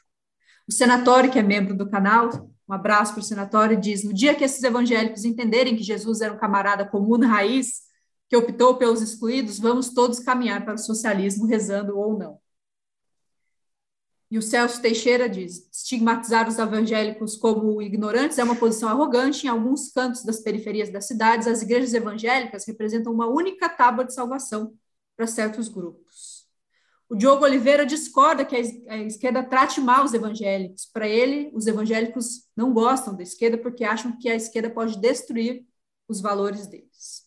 [0.69, 4.35] O Senatório, que é membro do canal, um abraço para o senatório, diz: no dia
[4.35, 7.81] que esses evangélicos entenderem que Jesus era um camarada comum raiz,
[8.29, 12.39] que optou pelos excluídos, vamos todos caminhar para o socialismo, rezando ou não.
[14.31, 19.47] E o Celso Teixeira diz: estigmatizar os evangélicos como ignorantes é uma posição arrogante.
[19.47, 24.15] Em alguns cantos das periferias das cidades, as igrejas evangélicas representam uma única tábua de
[24.15, 24.73] salvação
[25.17, 26.49] para certos grupos.
[27.09, 30.87] O Diogo Oliveira discorda que a esquerda trate mal os evangélicos.
[30.87, 35.67] Para ele, os evangélicos não gostam da esquerda porque acham que a esquerda pode destruir
[36.07, 37.20] os valores deles.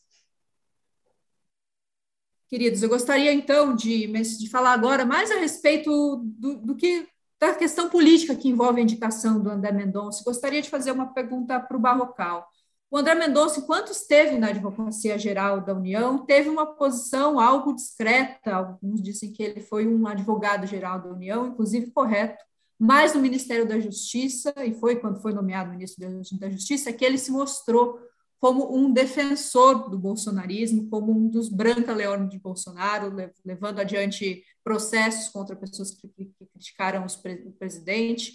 [2.53, 7.07] Queridos, eu gostaria então de, de falar agora mais a respeito do, do que
[7.39, 10.23] da questão política que envolve a indicação do André Mendonça.
[10.23, 12.47] Gostaria de fazer uma pergunta para o Barrocal.
[12.91, 18.53] O André Mendonça, enquanto esteve na Advocacia Geral da União, teve uma posição algo discreta.
[18.53, 22.43] Alguns dizem que ele foi um advogado geral da União, inclusive correto,
[22.77, 27.17] mas no Ministério da Justiça, e foi quando foi nomeado ministro da Justiça, que ele
[27.17, 27.99] se mostrou
[28.43, 33.15] como um defensor do bolsonarismo, como um dos branca-leões de Bolsonaro,
[33.45, 36.09] levando adiante processos contra pessoas que
[36.51, 38.33] criticaram o presidente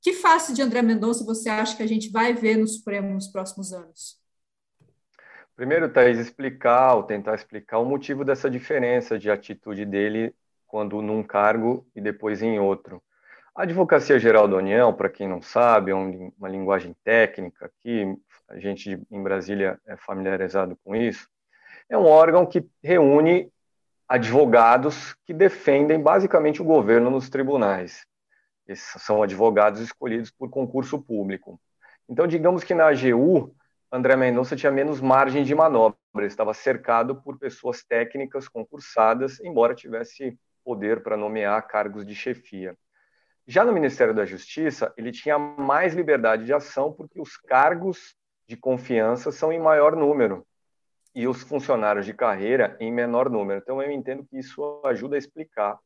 [0.00, 3.26] que face de André Mendonça você acha que a gente vai ver no Supremo nos
[3.26, 4.16] próximos anos?
[5.56, 10.32] Primeiro, Thaís, explicar, ou tentar explicar o motivo dessa diferença de atitude dele
[10.68, 13.02] quando num cargo e depois em outro.
[13.56, 18.16] A Advocacia Geral da União, para quem não sabe, é uma linguagem técnica que
[18.48, 21.28] a gente em Brasília é familiarizado com isso,
[21.88, 23.52] é um órgão que reúne
[24.08, 28.06] advogados que defendem basicamente o governo nos tribunais.
[28.66, 31.60] Esses são advogados escolhidos por concurso público.
[32.08, 33.54] Então, digamos que na AGU,
[33.92, 40.38] André Mendonça tinha menos margem de manobra, estava cercado por pessoas técnicas concursadas, embora tivesse
[40.64, 42.76] poder para nomear cargos de chefia.
[43.46, 48.14] Já no Ministério da Justiça, ele tinha mais liberdade de ação porque os cargos
[48.48, 50.46] de confiança são em maior número
[51.14, 53.60] e os funcionários de carreira em menor número.
[53.60, 55.78] Então, eu entendo que isso ajuda a explicar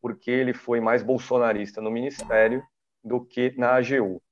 [0.00, 2.62] porque ele foi mais bolsonarista no ministério
[3.02, 4.22] do que na AGU.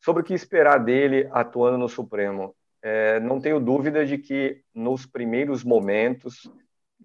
[0.00, 5.06] Sobre o que esperar dele atuando no Supremo, é, não tenho dúvida de que nos
[5.06, 6.50] primeiros momentos,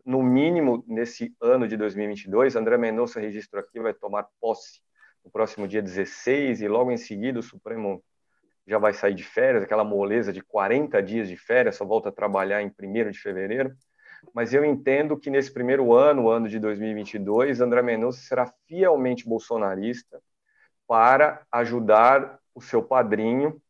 [0.06, 4.82] no mínimo nesse ano de 2022, André Mendonça registro aqui vai tomar posse
[5.24, 8.04] no próximo dia 16 e logo em seguida o Supremo
[8.68, 12.12] já vai sair de férias, aquela moleza de 40 dias de férias, só volta a
[12.12, 13.76] trabalhar em 1 de fevereiro
[14.34, 19.28] mas eu entendo que nesse primeiro ano, o ano de 2022, André Mendonça será fielmente
[19.28, 20.22] bolsonarista
[20.88, 23.62] para ajudar o seu padrinho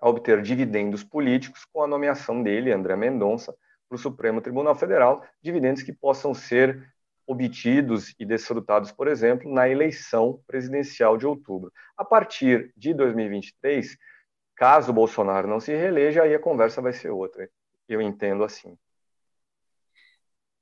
[0.00, 3.54] a obter dividendos políticos com a nomeação dele, André Mendonça,
[3.88, 6.92] para o Supremo Tribunal Federal, dividendos que possam ser
[7.26, 11.72] obtidos e desfrutados, por exemplo, na eleição presidencial de outubro.
[11.96, 13.96] A partir de 2023,
[14.56, 17.48] caso Bolsonaro não se reeleja, aí a conversa vai ser outra.
[17.88, 18.76] Eu entendo assim.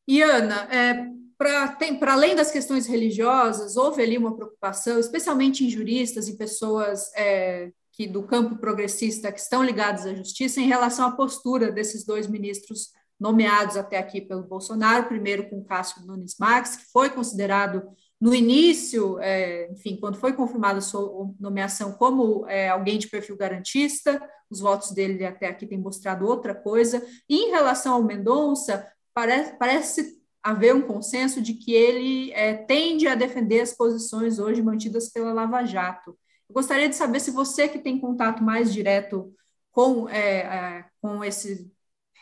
[0.06, 1.06] E, Ana, é,
[1.38, 7.70] para além das questões religiosas, houve ali uma preocupação, especialmente em juristas e pessoas é,
[7.92, 12.26] que do campo progressista que estão ligados à justiça, em relação à postura desses dois
[12.26, 12.90] ministros
[13.20, 17.84] nomeados até aqui pelo Bolsonaro, primeiro com Cássio Nunes Marques, que foi considerado
[18.22, 24.22] no início, é, enfim, quando foi confirmada sua nomeação como é, alguém de perfil garantista,
[24.48, 27.04] os votos dele até aqui têm mostrado outra coisa.
[27.28, 33.08] E em relação ao Mendonça, parece, parece haver um consenso de que ele é, tende
[33.08, 36.16] a defender as posições hoje mantidas pela Lava Jato.
[36.48, 39.34] Eu gostaria de saber se você que tem contato mais direto
[39.72, 41.68] com, é, é, com esse,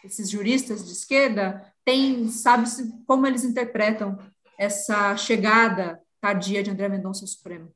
[0.02, 2.66] esses juristas de esquerda, tem, sabe
[3.06, 4.18] como eles interpretam
[4.60, 7.72] essa chegada tardia de André Mendonça ao Supremo.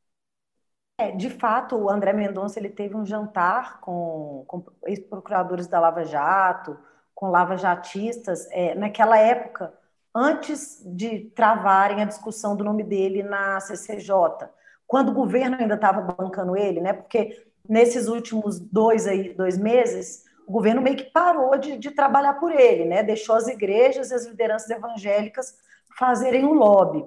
[0.99, 6.05] É, de fato, o André Mendonça ele teve um jantar com, com ex-procuradores da Lava
[6.05, 6.79] Jato,
[7.15, 9.73] com lava-jatistas é, naquela época,
[10.15, 14.51] antes de travarem a discussão do nome dele na CCJ,
[14.87, 16.93] quando o governo ainda estava bancando ele, né?
[16.93, 22.35] Porque nesses últimos dois, aí, dois meses, o governo meio que parou de, de trabalhar
[22.35, 23.03] por ele, né?
[23.03, 25.65] Deixou as igrejas e as lideranças evangélicas
[25.99, 27.05] fazerem o lobby.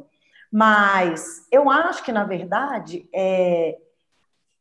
[0.52, 3.78] Mas eu acho que, na verdade, é,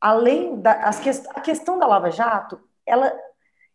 [0.01, 3.13] além da as que, a questão da Lava Jato, ela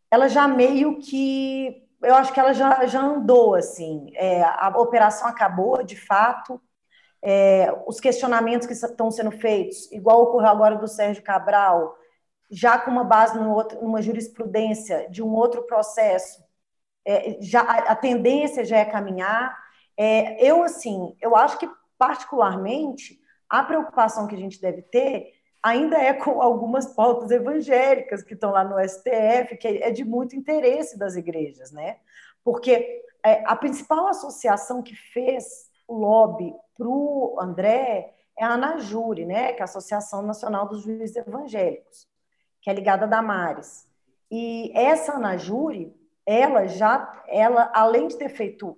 [0.10, 4.12] ela já meio que eu acho que ela já, já andou, assim.
[4.16, 6.60] É, a operação acabou, de fato.
[7.24, 11.95] É, os questionamentos que estão sendo feitos, igual ocorreu agora do Sérgio Cabral,
[12.49, 16.43] já com uma base outro, numa jurisprudência de um outro processo,
[17.06, 19.58] é, já a, tendência já é caminhar.
[19.97, 23.19] É, eu, assim, eu acho que, particularmente,
[23.49, 28.51] a preocupação que a gente deve ter ainda é com algumas pautas evangélicas que estão
[28.51, 31.97] lá no STF, que é de muito interesse das igrejas, né?
[32.43, 39.25] Porque é, a principal associação que fez o lobby para o André é a ANAJURE,
[39.25, 39.53] né?
[39.53, 42.07] Que é a Associação Nacional dos Juízes Evangélicos,
[42.61, 43.85] que é ligada a Damares.
[44.31, 45.93] E essa ANAJURE,
[46.25, 48.77] ela já, ela, além de ter feito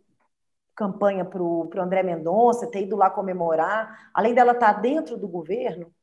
[0.75, 5.93] campanha para o André Mendonça, ter ido lá comemorar, além dela estar dentro do governo,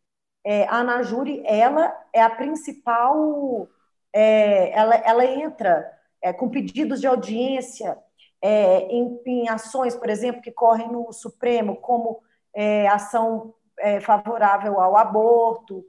[0.45, 3.68] é, a Anajure, ela é a principal,
[4.12, 5.91] é, ela, ela entra
[6.23, 7.99] é, com pedidos de audiência
[8.41, 12.23] é, em, em, ações, por exemplo, que correm no Supremo, como
[12.55, 15.85] é, ação é, favorável ao aborto,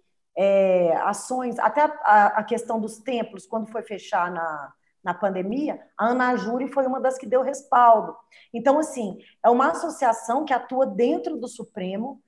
[1.03, 4.73] ações, até a, a, questão dos templos, quando foi fechar na,
[5.03, 8.15] na pandemia, a Anajure foi uma das que deu respaldo.
[8.53, 12.21] Então, assim, é uma associação que atua dentro do Supremo,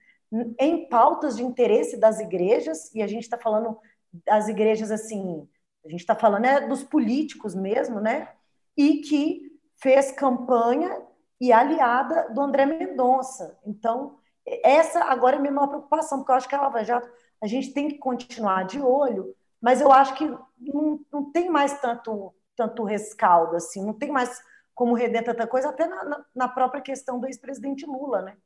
[0.60, 3.78] em pautas de interesse das igrejas, e a gente está falando
[4.26, 5.48] das igrejas assim,
[5.86, 8.30] a gente está falando é dos políticos mesmo, né?
[8.76, 11.02] E que fez campanha
[11.40, 13.60] e aliada do André Mendonça.
[13.66, 14.18] Então,
[14.64, 17.10] essa agora é a minha maior preocupação, porque eu acho que a Lava Jato,
[17.42, 20.26] a gente tem que continuar de olho, mas eu acho que
[20.58, 24.42] não, não tem mais tanto, tanto rescaldo, assim, não tem mais
[24.74, 28.38] como render tanta coisa, até na, na própria questão do ex-presidente Lula, né?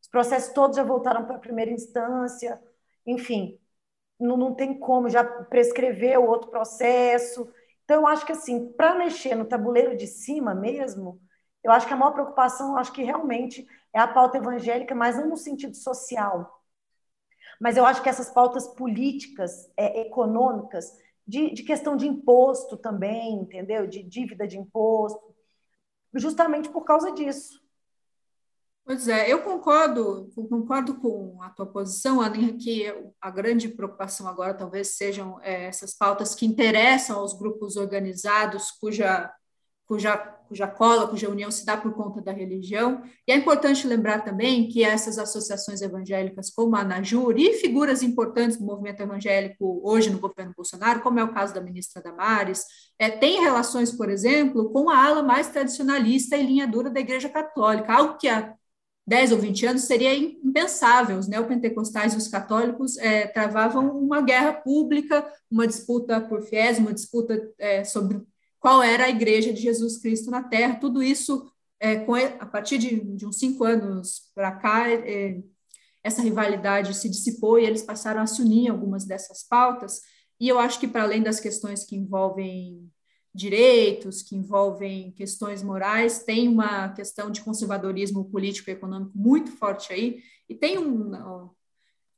[0.00, 2.60] Os processos todos já voltaram para a primeira instância,
[3.06, 3.58] enfim,
[4.18, 7.50] não, não tem como, já prescrever o outro processo.
[7.84, 11.20] Então, eu acho que, assim, para mexer no tabuleiro de cima mesmo,
[11.62, 15.28] eu acho que a maior preocupação, acho que realmente é a pauta evangélica, mas não
[15.28, 16.62] no sentido social.
[17.60, 20.92] Mas eu acho que essas pautas políticas, é, econômicas,
[21.26, 23.86] de, de questão de imposto também, entendeu?
[23.86, 25.34] De dívida de imposto,
[26.14, 27.64] justamente por causa disso.
[28.86, 32.84] Pois é, eu concordo, concordo com a tua posição, Aninha, que
[33.18, 39.32] a grande preocupação agora talvez sejam é, essas pautas que interessam aos grupos organizados, cuja,
[39.86, 40.18] cuja,
[40.54, 43.02] cuja cola, cuja união se dá por conta da religião.
[43.26, 48.56] E é importante lembrar também que essas associações evangélicas, como a ANAJUR, e figuras importantes
[48.56, 52.64] do movimento evangélico hoje no governo Bolsonaro, como é o caso da ministra Damares,
[52.96, 57.28] é, têm relações, por exemplo, com a ala mais tradicionalista e linha dura da Igreja
[57.28, 58.54] Católica, algo que a
[59.06, 61.18] 10 ou 20 anos seria impensável.
[61.18, 66.92] Os neopentecostais e os católicos é, travavam uma guerra pública, uma disputa por fiéis, uma
[66.92, 68.22] disputa é, sobre
[68.64, 70.76] qual era a igreja de Jesus Cristo na Terra.
[70.76, 75.42] Tudo isso, é, com, a partir de, de, uns cinco anos para cá, é,
[76.02, 80.00] essa rivalidade se dissipou e eles passaram a se unir em algumas dessas pautas.
[80.40, 82.90] E eu acho que, para além das questões que envolvem
[83.34, 89.92] direitos, que envolvem questões morais, tem uma questão de conservadorismo político e econômico muito forte
[89.92, 91.50] aí, e tem um,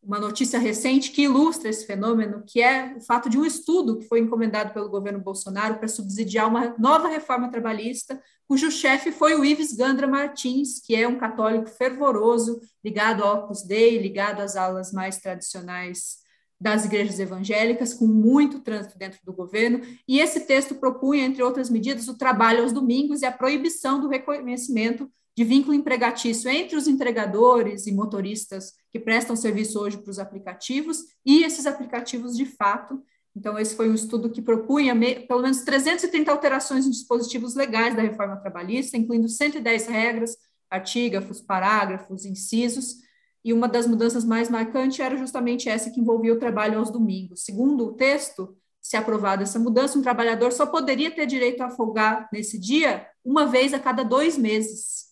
[0.06, 4.06] uma notícia recente que ilustra esse fenômeno, que é o fato de um estudo que
[4.06, 9.44] foi encomendado pelo governo Bolsonaro para subsidiar uma nova reforma trabalhista, cujo chefe foi o
[9.44, 14.92] Ives Gandra Martins, que é um católico fervoroso, ligado ao Opus Dei, ligado às aulas
[14.92, 16.18] mais tradicionais
[16.58, 21.68] das igrejas evangélicas, com muito trânsito dentro do governo, e esse texto propunha, entre outras
[21.68, 26.88] medidas, o trabalho aos domingos e a proibição do reconhecimento de vínculo empregatício entre os
[26.88, 33.02] entregadores e motoristas que prestam serviço hoje para os aplicativos e esses aplicativos de fato.
[33.36, 34.96] Então, esse foi um estudo que propunha
[35.28, 40.38] pelo menos 330 alterações em dispositivos legais da reforma trabalhista, incluindo 110 regras,
[40.70, 43.04] artígrafos, parágrafos, incisos,
[43.44, 47.44] e uma das mudanças mais marcantes era justamente essa que envolvia o trabalho aos domingos.
[47.44, 52.28] Segundo o texto, se aprovada essa mudança, um trabalhador só poderia ter direito a folgar
[52.32, 55.05] nesse dia uma vez a cada dois meses.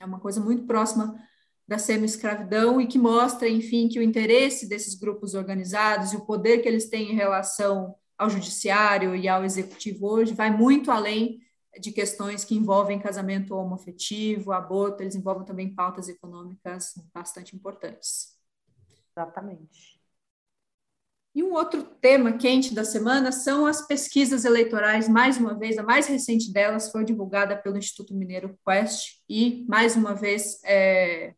[0.00, 1.18] É uma coisa muito próxima
[1.66, 6.58] da semi-escravidão e que mostra, enfim, que o interesse desses grupos organizados e o poder
[6.58, 11.40] que eles têm em relação ao judiciário e ao executivo hoje vai muito além
[11.78, 18.36] de questões que envolvem casamento homoafetivo, aborto, eles envolvem também pautas econômicas bastante importantes.
[19.14, 19.95] Exatamente.
[21.36, 25.06] E um outro tema quente da semana são as pesquisas eleitorais.
[25.06, 29.96] Mais uma vez, a mais recente delas foi divulgada pelo Instituto Mineiro Quest e, mais
[29.96, 31.34] uma vez, é,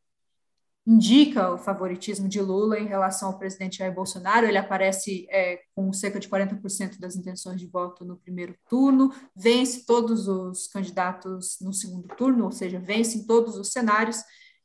[0.86, 4.46] indica o favoritismo de Lula em relação ao presidente Jair Bolsonaro.
[4.46, 9.84] Ele aparece é, com cerca de 40% das intenções de voto no primeiro turno, vence
[9.84, 14.18] todos os candidatos no segundo turno, ou seja, vence em todos os cenários.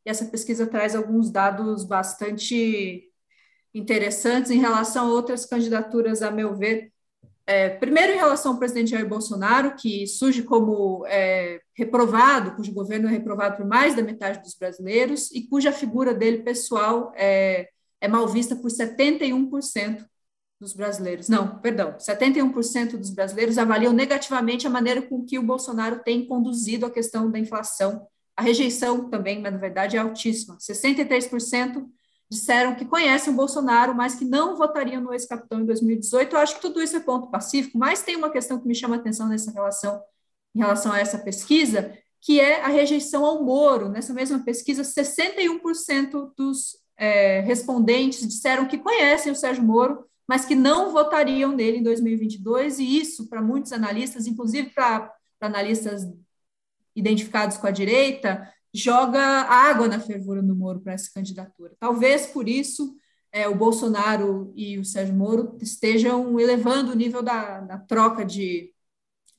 [0.06, 3.12] E essa pesquisa traz alguns dados bastante
[3.74, 6.94] interessantes em relação a outras candidaturas, a meu ver,
[7.46, 13.08] é, primeiro, em relação ao presidente Jair Bolsonaro, que surge como é, reprovado, cujo governo
[13.08, 17.68] é reprovado por mais da metade dos brasileiros e cuja figura dele pessoal é,
[18.00, 20.06] é mal vista por 71%
[20.58, 21.28] dos brasileiros.
[21.28, 26.86] Não, perdão, 71% dos brasileiros avaliam negativamente a maneira com que o Bolsonaro tem conduzido
[26.86, 28.08] a questão da inflação.
[28.38, 30.58] A rejeição também, na verdade, é altíssima.
[30.58, 31.86] 63%
[32.34, 36.36] disseram que conhecem o Bolsonaro, mas que não votariam no ex-capitão em 2018.
[36.36, 38.96] Eu acho que tudo isso é ponto pacífico, mas tem uma questão que me chama
[38.96, 40.02] a atenção nessa relação,
[40.56, 43.90] em relação a essa pesquisa, que é a rejeição ao Moro.
[43.90, 50.56] Nessa mesma pesquisa, 61% dos é, respondentes disseram que conhecem o Sérgio Moro, mas que
[50.56, 55.12] não votariam nele em 2022, e isso, para muitos analistas, inclusive para
[55.42, 56.08] analistas
[56.96, 61.76] identificados com a direita, joga água na fervura do Moro para essa candidatura.
[61.80, 62.96] Talvez por isso
[63.32, 68.74] é, o Bolsonaro e o Sérgio Moro estejam elevando o nível da, da troca de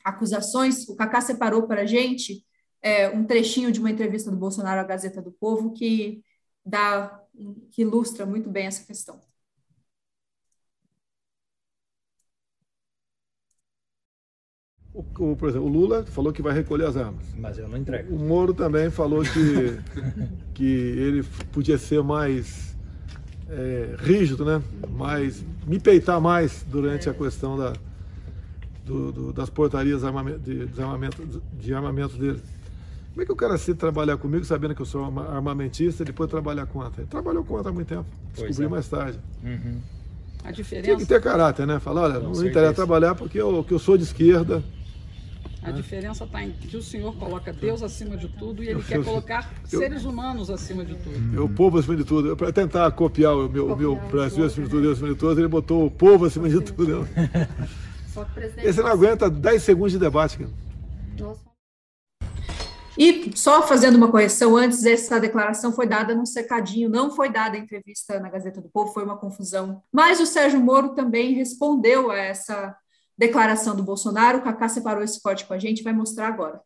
[0.04, 0.88] acusações.
[0.88, 2.44] O Cacá separou para a gente
[2.82, 6.22] é, um trechinho de uma entrevista do Bolsonaro à Gazeta do Povo que
[6.64, 7.20] dá
[7.70, 9.20] que ilustra muito bem essa questão.
[14.94, 17.24] O, o, por exemplo, o Lula falou que vai recolher as armas.
[17.36, 18.14] Mas eu não entrego.
[18.14, 19.76] O Moro também falou que,
[20.54, 22.76] que ele podia ser mais
[23.48, 24.62] é, rígido, né?
[24.90, 27.72] Mais, me peitar mais durante a questão da,
[28.84, 30.02] do, do, das portarias
[30.42, 32.40] de, de, armamento, de armamento dele.
[33.10, 36.30] Como é que o cara se trabalhar comigo sabendo que eu sou armamentista e depois
[36.30, 37.02] trabalhar contra?
[37.02, 38.06] Ele trabalhou contra há muito tempo.
[38.32, 38.68] Descobri é.
[38.68, 39.18] mais tarde.
[39.42, 39.80] Uhum.
[40.44, 40.88] A diferença...
[40.88, 41.80] Tem que ter caráter, né?
[41.80, 42.48] Falar, olha, não certeza.
[42.48, 44.62] interessa trabalhar porque eu, que eu sou de esquerda,
[45.64, 49.02] a diferença está em que o Senhor coloca Deus acima de tudo e Ele quer
[49.02, 51.44] colocar seres humanos acima de tudo.
[51.44, 52.36] O povo acima de tudo.
[52.36, 55.40] Para tentar copiar o meu, o meu Brasil acima de tudo, Deus acima de tudo,
[55.40, 57.08] ele botou o povo acima de tudo.
[58.62, 60.38] Esse não aguenta 10 segundos de debate.
[60.38, 60.50] Cara.
[62.96, 67.56] E só fazendo uma correção, antes essa declaração foi dada num secadinho, não foi dada
[67.56, 69.82] entrevista na Gazeta do Povo, foi uma confusão.
[69.92, 72.76] Mas o Sérgio Moro também respondeu a essa
[73.16, 74.38] declaração do Bolsonaro.
[74.38, 76.60] O Cacá separou esse corte com a gente, vai mostrar agora.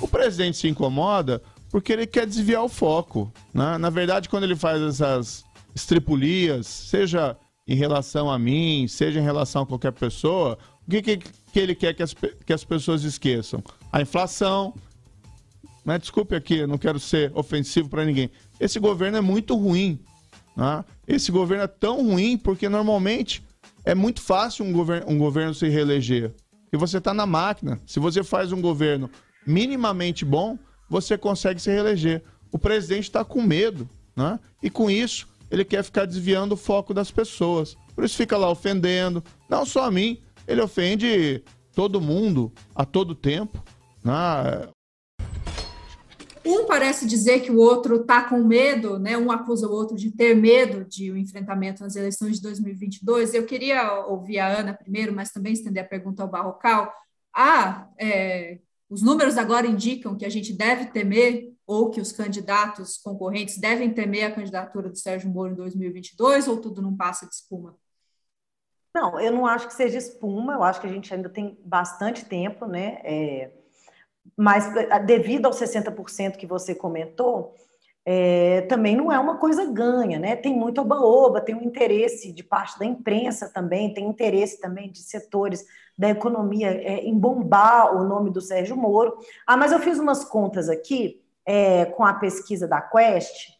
[0.00, 3.32] O presidente se incomoda porque ele quer desviar o foco.
[3.52, 3.78] Né?
[3.78, 5.44] Na verdade, quando ele faz essas
[5.74, 7.36] estripulias, seja
[7.66, 11.74] em relação a mim, seja em relação a qualquer pessoa, o que, que, que ele
[11.74, 13.62] quer que as, que as pessoas esqueçam?
[13.90, 14.74] A inflação.
[15.84, 18.30] Mas desculpe aqui, não quero ser ofensivo para ninguém.
[18.60, 19.98] Esse governo é muito ruim.
[20.56, 20.84] Né?
[21.06, 23.42] Esse governo é tão ruim porque normalmente
[23.84, 26.32] é muito fácil um, govern um governo se reeleger.
[26.72, 27.80] E você está na máquina.
[27.86, 29.10] Se você faz um governo
[29.46, 30.58] minimamente bom,
[30.88, 32.22] você consegue se reeleger.
[32.50, 34.38] O presidente está com medo, né?
[34.62, 37.76] E com isso, ele quer ficar desviando o foco das pessoas.
[37.94, 41.42] Por isso fica lá ofendendo, não só a mim, ele ofende
[41.74, 43.62] todo mundo a todo tempo.
[44.02, 44.12] Né?
[46.44, 49.16] Um parece dizer que o outro está com medo, né?
[49.16, 53.32] um acusa o outro de ter medo de um enfrentamento nas eleições de 2022.
[53.32, 56.92] Eu queria ouvir a Ana primeiro, mas também estender a pergunta ao Barrocal.
[57.32, 58.58] Ah, é,
[58.90, 63.94] os números agora indicam que a gente deve temer, ou que os candidatos concorrentes devem
[63.94, 67.76] temer a candidatura do Sérgio Moro em 2022, ou tudo não passa de espuma?
[68.94, 72.24] Não, eu não acho que seja espuma, eu acho que a gente ainda tem bastante
[72.24, 73.00] tempo, né?
[73.04, 73.61] É
[74.36, 77.54] mas eh, devido aos 60% que você comentou,
[78.04, 80.34] é, também não é uma coisa ganha, né?
[80.34, 85.00] Tem muito oba-oba, tem um interesse de parte da imprensa também, tem interesse também de
[85.02, 85.64] setores
[85.96, 89.16] da economia é, em bombar o nome do Sérgio Moro.
[89.46, 93.52] Ah, mas eu fiz umas contas aqui é, com a pesquisa da Quest.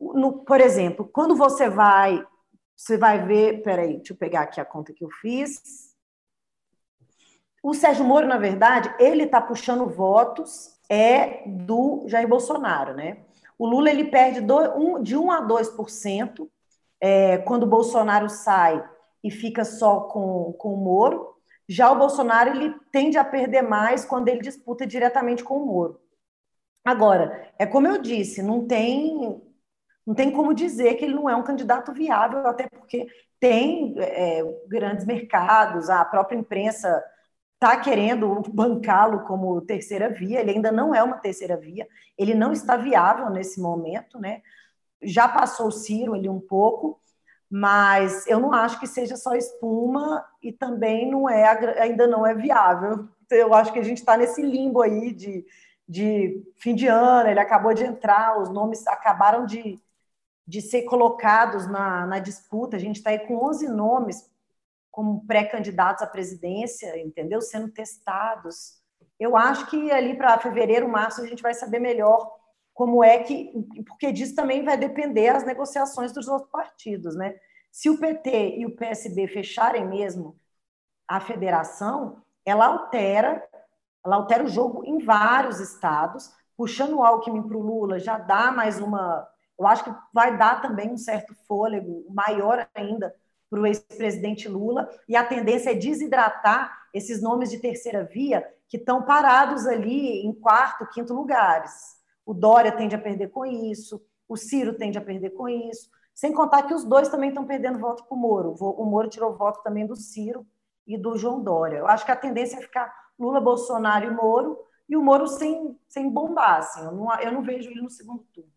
[0.00, 2.24] No, por exemplo, quando você vai,
[2.76, 5.91] você vai ver, peraí, deixa eu pegar aqui a conta que eu fiz.
[7.62, 13.18] O Sérgio Moro, na verdade, ele está puxando votos é do Jair Bolsonaro, né?
[13.58, 16.48] O Lula ele perde do, um, de 1 a 2%
[17.00, 18.84] é, quando o Bolsonaro sai
[19.22, 21.36] e fica só com, com o Moro.
[21.68, 26.00] Já o Bolsonaro ele tende a perder mais quando ele disputa diretamente com o Moro.
[26.84, 29.40] Agora, é como eu disse, não tem
[30.04, 33.06] não tem como dizer que ele não é um candidato viável, até porque
[33.38, 37.02] tem é, grandes mercados, a própria imprensa
[37.62, 41.86] está querendo bancá-lo como terceira via, ele ainda não é uma terceira via,
[42.18, 44.42] ele não está viável nesse momento, né?
[45.00, 47.00] Já passou o Ciro ali um pouco,
[47.48, 51.46] mas eu não acho que seja só espuma e também não é
[51.80, 53.08] ainda não é viável.
[53.30, 55.46] Eu acho que a gente está nesse limbo aí de,
[55.88, 59.78] de fim de ano, ele acabou de entrar, os nomes acabaram de,
[60.44, 64.31] de ser colocados na, na disputa, a gente está aí com 11 nomes
[64.92, 67.40] como pré-candidatos à presidência, entendeu?
[67.40, 68.74] Sendo testados.
[69.18, 72.30] Eu acho que ali para fevereiro, março, a gente vai saber melhor
[72.74, 73.50] como é que.
[73.88, 77.34] Porque disso também vai depender as negociações dos outros partidos, né?
[77.70, 80.36] Se o PT e o PSB fecharem mesmo
[81.08, 83.42] a federação, ela altera,
[84.04, 88.52] ela altera o jogo em vários estados, puxando o Alckmin para o Lula já dá
[88.52, 89.26] mais uma.
[89.58, 93.14] Eu acho que vai dar também um certo fôlego maior ainda
[93.52, 98.78] para o ex-presidente Lula, e a tendência é desidratar esses nomes de terceira via que
[98.78, 101.70] estão parados ali em quarto, quinto lugares.
[102.24, 106.32] O Dória tende a perder com isso, o Ciro tende a perder com isso, sem
[106.32, 108.54] contar que os dois também estão perdendo voto para o Moro.
[108.58, 110.46] O Moro tirou voto também do Ciro
[110.86, 111.76] e do João Dória.
[111.76, 115.78] Eu acho que a tendência é ficar Lula, Bolsonaro e Moro, e o Moro sem,
[115.86, 116.60] sem bombar.
[116.60, 116.82] Assim.
[116.82, 118.50] Eu, não, eu não vejo ele no segundo turno.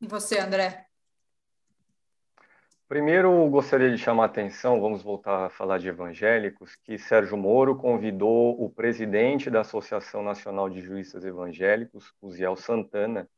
[0.00, 0.85] E você, André?
[2.88, 7.74] Primeiro, gostaria de chamar a atenção, vamos voltar a falar de evangélicos, que Sérgio Moro
[7.74, 13.28] convidou o presidente da Associação Nacional de Juízes Evangélicos, Uziel Santana,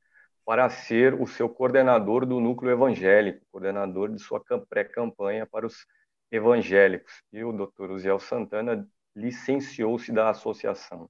[0.45, 4.39] para ser o seu coordenador do núcleo evangélico, coordenador de sua
[4.69, 5.87] pré-campanha para os
[6.31, 7.23] evangélicos.
[7.33, 8.87] E o doutor Uziel Santana
[9.17, 11.09] licenciou-se da associação.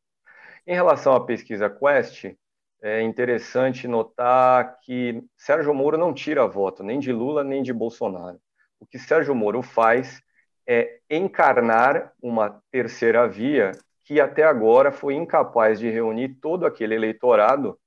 [0.65, 2.37] Em relação à pesquisa Quest,
[2.81, 8.41] é interessante notar que Sérgio Moro não tira voto nem de Lula nem de Bolsonaro.
[8.79, 10.23] O que Sérgio Moro faz
[10.67, 13.73] é encarnar uma terceira via
[14.05, 17.79] que até agora foi incapaz de reunir todo aquele eleitorado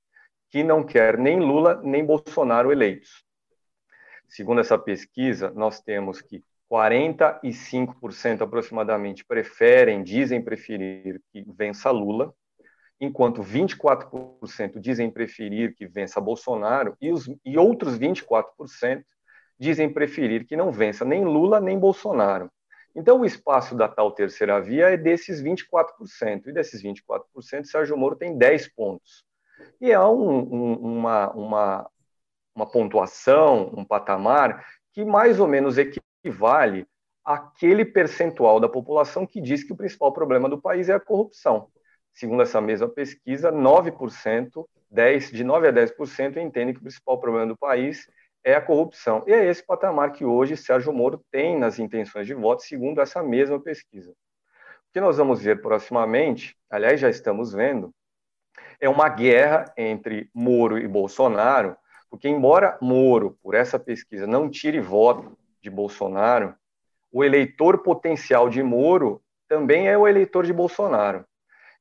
[0.50, 3.24] que não quer nem Lula nem Bolsonaro eleitos.
[4.28, 12.34] Segundo essa pesquisa, nós temos que 45% aproximadamente preferem, dizem preferir que vença Lula,
[13.02, 19.02] enquanto 24% dizem preferir que vença Bolsonaro e, os, e outros 24%
[19.58, 22.48] dizem preferir que não vença nem Lula nem Bolsonaro.
[22.94, 28.14] Então, o espaço da tal terceira via é desses 24%, e desses 24%, Sérgio Moro
[28.14, 29.24] tem 10 pontos.
[29.80, 31.90] E é um, um, uma, uma,
[32.54, 36.86] uma pontuação, um patamar que mais ou menos equivale
[37.24, 41.68] àquele percentual da população que diz que o principal problema do país é a corrupção
[42.12, 47.46] segundo essa mesma pesquisa, 9%, 10, de 9 a 10% entendem que o principal problema
[47.46, 48.08] do país
[48.44, 49.24] é a corrupção.
[49.26, 53.22] E é esse patamar que hoje Sérgio Moro tem nas intenções de voto, segundo essa
[53.22, 54.10] mesma pesquisa.
[54.10, 57.94] O que nós vamos ver proximamente, aliás, já estamos vendo,
[58.80, 61.76] é uma guerra entre Moro e Bolsonaro,
[62.10, 66.54] porque, embora Moro, por essa pesquisa, não tire voto de Bolsonaro,
[67.10, 71.24] o eleitor potencial de Moro também é o eleitor de Bolsonaro.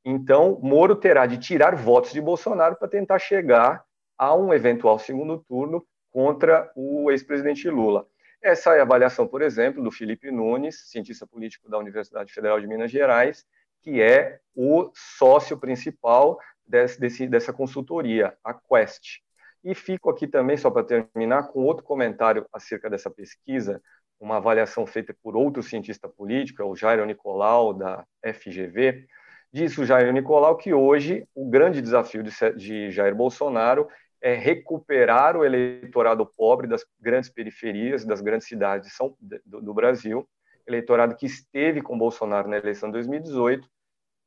[0.04, 3.84] Então, Moro terá de tirar votos de Bolsonaro para tentar chegar
[4.18, 8.06] a um eventual segundo turno contra o ex-presidente Lula.
[8.42, 12.68] Essa é a avaliação, por exemplo, do Felipe Nunes, cientista político da Universidade Federal de
[12.68, 13.46] Minas Gerais,
[13.82, 19.20] que é o sócio principal desse, desse, dessa consultoria, a Quest.
[19.64, 23.82] E fico aqui também, só para terminar, com outro comentário acerca dessa pesquisa,
[24.20, 29.06] uma avaliação feita por outro cientista político, é o Jairo Nicolau, da FGV,
[29.54, 33.88] Disse o Jair Nicolau que hoje o grande desafio de, de Jair Bolsonaro
[34.22, 40.28] é recuperar o eleitorado pobre das grandes periferias, das grandes cidades São, do, do, Brasil,
[40.66, 43.68] eleitorado que esteve com Bolsonaro na eleição de 2018,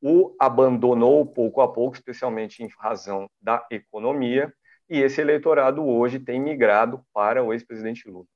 [0.01, 4.53] o abandonou pouco a pouco, especialmente em razão da economia,
[4.87, 8.27] e esse eleitorado hoje tem migrado para o ex-presidente Lula.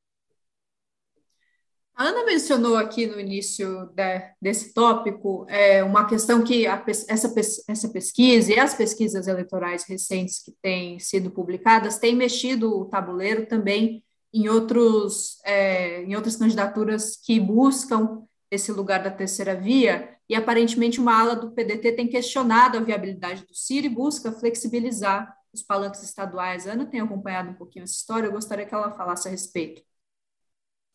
[1.99, 7.33] A Ana mencionou aqui no início de, desse tópico é, uma questão que a, essa,
[7.67, 13.45] essa pesquisa e as pesquisas eleitorais recentes que têm sido publicadas têm mexido o tabuleiro
[13.47, 14.01] também
[14.33, 21.01] em, outros, é, em outras candidaturas que buscam esse lugar da terceira via, e aparentemente
[21.01, 26.01] uma ala do PDT tem questionado a viabilidade do Ciro e busca flexibilizar os palanques
[26.01, 26.65] estaduais.
[26.65, 29.88] A Ana tem acompanhado um pouquinho essa história, eu gostaria que ela falasse a respeito.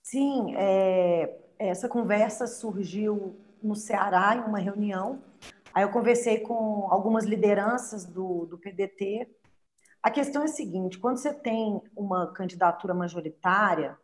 [0.05, 5.23] Sim, é, essa conversa surgiu no Ceará, em uma reunião.
[5.73, 9.27] Aí eu conversei com algumas lideranças do, do PDT.
[10.03, 13.97] A questão é a seguinte: quando você tem uma candidatura majoritária,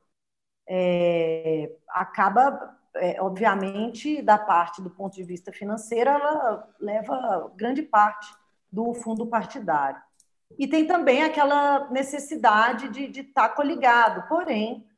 [0.67, 8.35] é, acaba é, obviamente, da parte do ponto de vista financeiro, ela leva grande parte
[8.73, 10.01] do fundo partidário.
[10.59, 14.27] E tem também aquela necessidade de estar tá coligado.
[14.29, 14.90] Porém,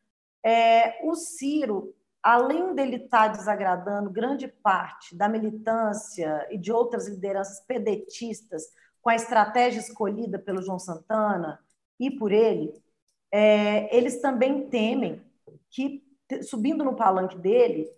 [0.44, 7.08] é, o Ciro, além dele estar tá desagradando grande parte da militância e de outras
[7.08, 8.64] lideranças pedetistas
[9.00, 11.58] com a estratégia escolhida pelo João Santana
[11.98, 12.72] e por ele,
[13.30, 15.22] é, eles também temem
[15.70, 16.04] que,
[16.42, 17.90] subindo no palanque dele,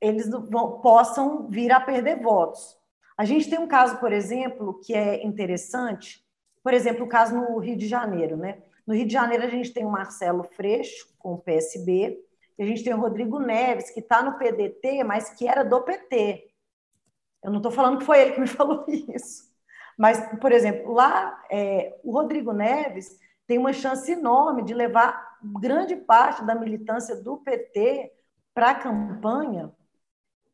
[0.00, 2.76] eles vão, possam vir a perder votos.
[3.16, 6.24] A gente tem um caso, por exemplo, que é interessante,
[6.62, 8.62] por exemplo, o caso no Rio de Janeiro, né?
[8.86, 12.18] No Rio de Janeiro, a gente tem o Marcelo Freixo, com o PSB,
[12.58, 15.82] e a gente tem o Rodrigo Neves, que está no PDT, mas que era do
[15.82, 16.50] PT.
[17.42, 19.52] Eu não estou falando que foi ele que me falou isso.
[19.98, 25.96] Mas, por exemplo, lá, é, o Rodrigo Neves tem uma chance enorme de levar grande
[25.96, 28.12] parte da militância do PT
[28.54, 29.72] para a campanha,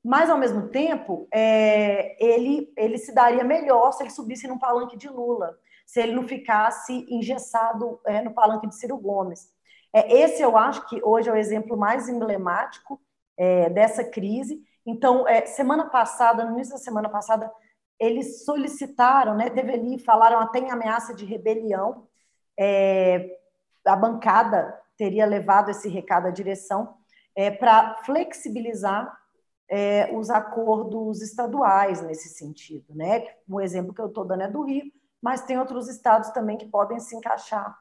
[0.02, 4.96] mas, ao mesmo tempo, é, ele, ele se daria melhor se ele subisse num palanque
[4.96, 5.58] de Lula
[5.90, 9.52] se ele não ficasse engessado é, no palanque de Ciro Gomes.
[9.92, 13.02] É, esse eu acho que hoje é o exemplo mais emblemático
[13.36, 14.62] é, dessa crise.
[14.86, 17.52] Então, é, semana passada, no início da semana passada,
[17.98, 22.06] eles solicitaram, né, teve ali, falaram até em ameaça de rebelião.
[22.56, 23.28] É,
[23.84, 26.94] a bancada teria levado esse recado à direção
[27.34, 29.18] é, para flexibilizar
[30.12, 32.92] os acordos estaduais nesse sentido.
[32.92, 33.24] Né?
[33.48, 34.90] Um exemplo que eu estou dando é do Rio,
[35.22, 37.76] mas tem outros estados também que podem se encaixar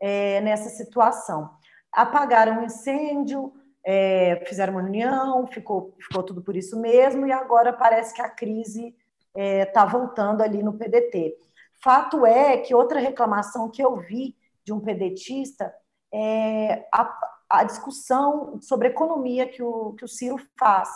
[0.00, 1.50] é, nessa situação.
[1.92, 3.52] Apagaram o incêndio,
[3.84, 8.28] é, fizeram uma reunião, ficou, ficou tudo por isso mesmo, e agora parece que a
[8.28, 8.94] crise
[9.34, 11.36] está é, tá voltando ali no PDT.
[11.82, 15.74] Fato é que outra reclamação que eu vi de um pedetista
[16.12, 17.18] é a,
[17.50, 20.88] a discussão sobre economia que o, que o Ciro faz.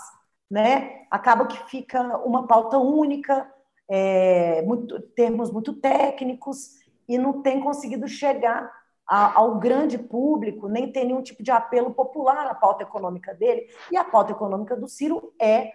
[0.50, 1.06] Né?
[1.10, 3.52] Acaba que fica uma pauta única,
[3.88, 6.78] é, muito, termos muito técnicos
[7.08, 8.70] e não tem conseguido chegar
[9.06, 13.66] a, ao grande público, nem tem nenhum tipo de apelo popular à pauta econômica dele.
[13.90, 15.72] E a pauta econômica do Ciro é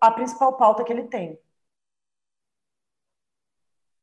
[0.00, 1.38] a principal pauta que ele tem.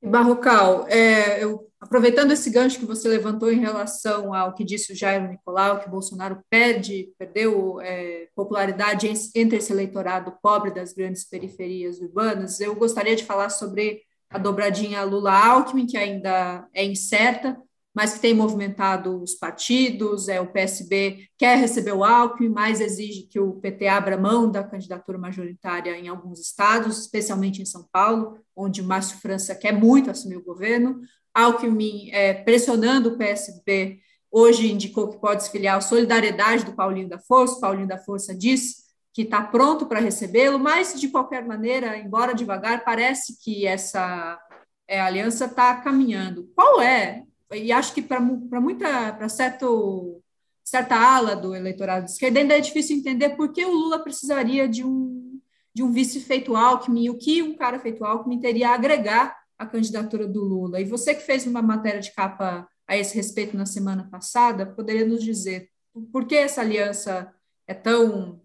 [0.01, 4.95] Barrocal, é, eu Aproveitando esse gancho que você levantou em relação ao que disse o
[4.95, 11.99] Jairo Nicolau, que Bolsonaro perde, perdeu é, popularidade entre esse eleitorado pobre das grandes periferias
[12.01, 17.57] urbanas, eu gostaria de falar sobre a dobradinha Lula-Alckmin, que ainda é incerta,
[17.93, 23.23] mas que tem movimentado os partidos, é, o PSB quer receber o Alckmin, mas exige
[23.23, 28.37] que o PT abra mão da candidatura majoritária em alguns estados, especialmente em São Paulo,
[28.55, 31.01] onde Márcio França quer muito assumir o governo.
[31.39, 33.99] Alckmin é, pressionando o PSB,
[34.31, 37.59] hoje indicou que pode se filiar à solidariedade do Paulinho da Força.
[37.59, 42.83] Paulinho da Força diz que está pronto para recebê-lo, mas, de qualquer maneira, embora devagar,
[42.83, 44.39] parece que essa
[44.87, 46.51] é, aliança está caminhando.
[46.55, 47.23] Qual é?
[47.53, 50.21] E acho que para muita, para certo
[50.63, 54.67] certa ala do eleitorado de esquerda ainda é difícil entender por que o Lula precisaria
[54.67, 55.39] de um
[55.73, 59.65] de um vice feito Alckmin o que um cara feito Alckmin teria a agregar a
[59.65, 60.79] candidatura do Lula.
[60.79, 65.05] E você que fez uma matéria de capa a esse respeito na semana passada, poderia
[65.05, 65.69] nos dizer
[66.13, 67.31] por que essa aliança
[67.67, 68.41] é tão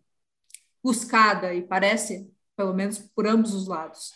[0.82, 4.12] buscada e parece, pelo menos por ambos os lados?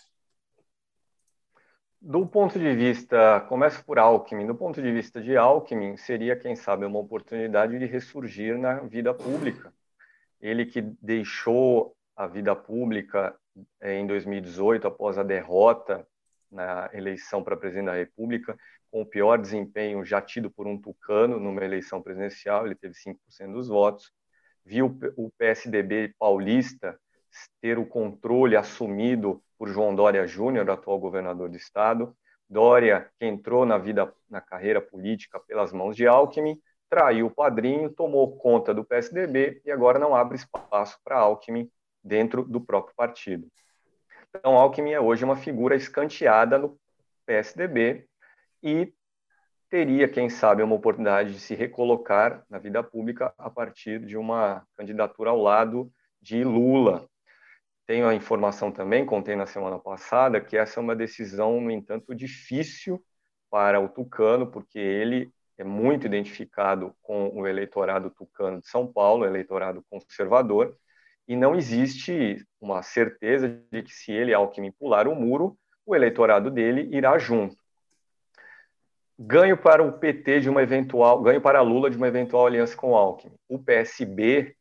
[2.01, 6.55] Do ponto de vista, começo por Alckmin, do ponto de vista de Alckmin, seria, quem
[6.55, 9.73] sabe, uma oportunidade de ressurgir na vida pública.
[10.41, 13.35] Ele que deixou a vida pública
[13.81, 16.07] eh, em 2018, após a derrota
[16.51, 18.57] na eleição para presidente da República,
[18.91, 23.53] com o pior desempenho já tido por um tucano numa eleição presidencial, ele teve 5%
[23.53, 24.13] dos votos.
[24.65, 26.99] Viu o PSDB paulista
[27.61, 32.17] ter o controle assumido por João Dória Júnior, atual governador do estado.
[32.49, 37.91] Dória, que entrou na vida, na carreira política pelas mãos de Alckmin, traiu o padrinho,
[37.91, 41.71] tomou conta do PSDB e agora não abre espaço para Alckmin
[42.03, 43.47] dentro do próprio partido.
[44.35, 46.79] Então, Alckmin é hoje uma figura escanteada no
[47.27, 48.07] PSDB
[48.63, 48.93] e
[49.71, 54.67] teria, quem sabe, uma oportunidade de se recolocar na vida pública a partir de uma
[54.77, 57.09] candidatura ao lado de Lula.
[57.87, 62.15] Tenho a informação também, contei na semana passada, que essa é uma decisão, no entanto,
[62.15, 63.03] difícil
[63.51, 69.25] para o Tucano, porque ele é muito identificado com o eleitorado tucano de São Paulo,
[69.25, 70.77] eleitorado conservador,
[71.29, 76.51] e não existe uma certeza de que se ele, Alckmin, pular o muro, o eleitorado
[76.51, 77.57] dele irá junto.
[79.19, 82.97] Ganho para o PT de uma eventual, ganho para Lula de uma eventual aliança com
[82.97, 83.35] Alckmin.
[83.49, 84.57] O PSB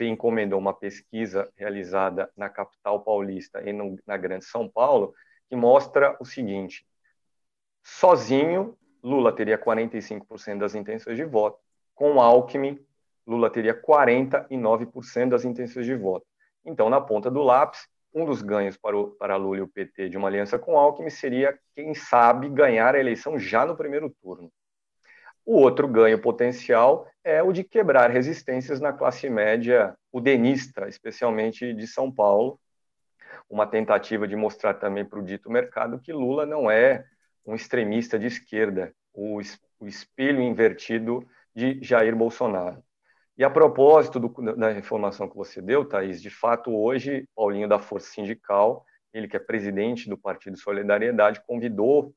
[0.00, 5.14] encomendou uma pesquisa realizada na capital paulista e no, na Grande São Paulo,
[5.48, 6.86] que mostra o seguinte:
[7.82, 11.58] sozinho, Lula teria 45% das intenções de voto,
[11.94, 12.78] com Alckmin,
[13.26, 16.26] Lula teria 49% das intenções de voto.
[16.64, 20.08] Então, na ponta do lápis, um dos ganhos para, o, para Lula e o PT
[20.08, 24.50] de uma aliança com Alckmin seria, quem sabe, ganhar a eleição já no primeiro turno.
[25.44, 31.86] O outro ganho potencial é o de quebrar resistências na classe média udenista, especialmente de
[31.86, 32.60] São Paulo,
[33.48, 37.04] uma tentativa de mostrar também para o dito mercado que Lula não é
[37.44, 39.40] um extremista de esquerda, o,
[39.78, 42.82] o espelho invertido de Jair Bolsonaro.
[43.40, 47.78] E a propósito do, da informação que você deu, Thaís, de fato, hoje, Paulinho da
[47.78, 48.84] Força Sindical,
[49.14, 52.14] ele que é presidente do Partido Solidariedade, convidou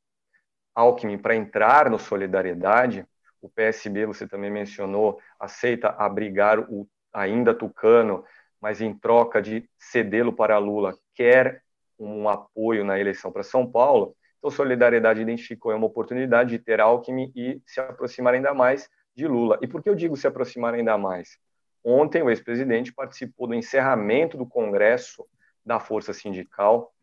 [0.75, 3.07] Alckmin para entrar no Solidariedade.
[3.41, 8.25] O PSB, você também mencionou, aceita abrigar o ainda tucano,
[8.59, 11.63] mas em troca de cedê-lo para Lula, quer
[11.97, 14.13] um apoio na eleição para São Paulo.
[14.39, 19.57] Então, Solidariedade identificou uma oportunidade de ter Alckmin e se aproximar ainda mais de Lula.
[19.61, 21.37] E por que eu digo se aproximar ainda mais?
[21.83, 25.25] Ontem, o ex-presidente participou do encerramento do Congresso
[25.65, 26.93] da Força Sindical.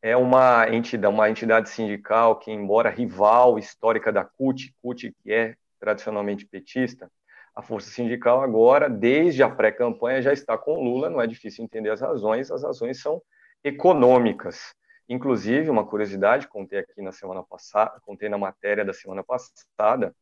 [0.00, 5.56] É uma entidade, uma entidade sindical que, embora rival histórica da CUT, CUT que é
[5.78, 7.10] tradicionalmente petista,
[7.54, 11.90] a Força Sindical agora, desde a pré-campanha, já está com Lula, não é difícil entender
[11.90, 13.20] as razões, as razões são
[13.62, 14.74] econômicas.
[15.08, 20.14] Inclusive, uma curiosidade, contei aqui na semana passada, contei na matéria da semana passada,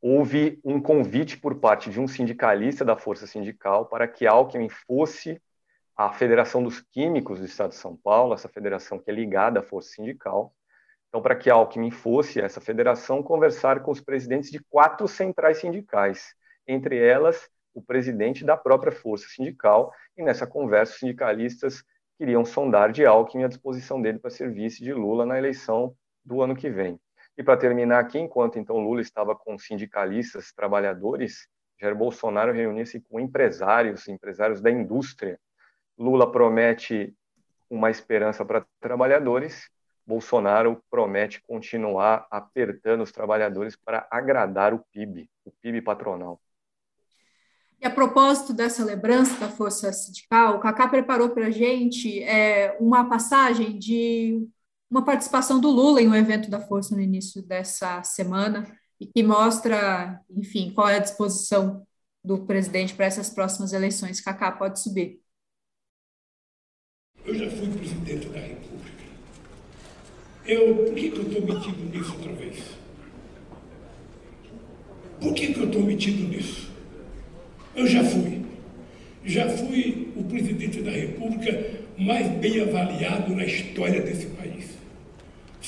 [0.00, 5.40] houve um convite por parte de um sindicalista da Força Sindical para que Alckmin fosse
[5.96, 9.62] à Federação dos Químicos do Estado de São Paulo, essa federação que é ligada à
[9.62, 10.54] Força Sindical.
[11.08, 16.34] Então, para que Alckmin fosse essa federação conversar com os presidentes de quatro centrais sindicais,
[16.66, 21.82] entre elas o presidente da própria Força Sindical, e nessa conversa os sindicalistas
[22.18, 25.94] queriam sondar de Alckmin a disposição dele para ser vice de Lula na eleição
[26.24, 27.00] do ano que vem.
[27.38, 31.46] E para terminar aqui, enquanto então Lula estava com sindicalistas, trabalhadores,
[31.80, 35.38] Jair Bolsonaro reuniu-se com empresários, empresários da indústria.
[35.96, 37.14] Lula promete
[37.70, 39.70] uma esperança para trabalhadores,
[40.04, 46.40] Bolsonaro promete continuar apertando os trabalhadores para agradar o PIB, o PIB patronal.
[47.80, 52.76] E a propósito dessa lembrança da Força Sindical, o Cacá preparou para a gente é,
[52.80, 54.48] uma passagem de
[54.90, 58.66] uma participação do Lula em um evento da Força no início dessa semana
[59.00, 61.86] e que mostra, enfim, qual é a disposição
[62.24, 64.20] do presidente para essas próximas eleições.
[64.20, 65.20] Cacá, pode subir.
[67.24, 68.98] Eu já fui presidente da República.
[70.46, 72.64] Eu, por que, que eu estou metido nisso outra vez?
[75.20, 76.70] Por que, que eu estou metido nisso?
[77.74, 78.46] Eu já fui.
[79.24, 84.77] Já fui o presidente da República mais bem avaliado na história desse país.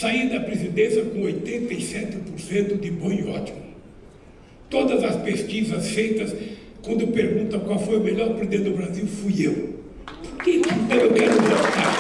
[0.01, 3.61] Saí da presidência com 87% de bom e ótimo.
[4.71, 6.35] Todas as pesquisas feitas,
[6.83, 9.79] quando perguntam qual foi o melhor presidente do Brasil, fui eu.
[10.07, 11.93] Por que então eu quero voltar?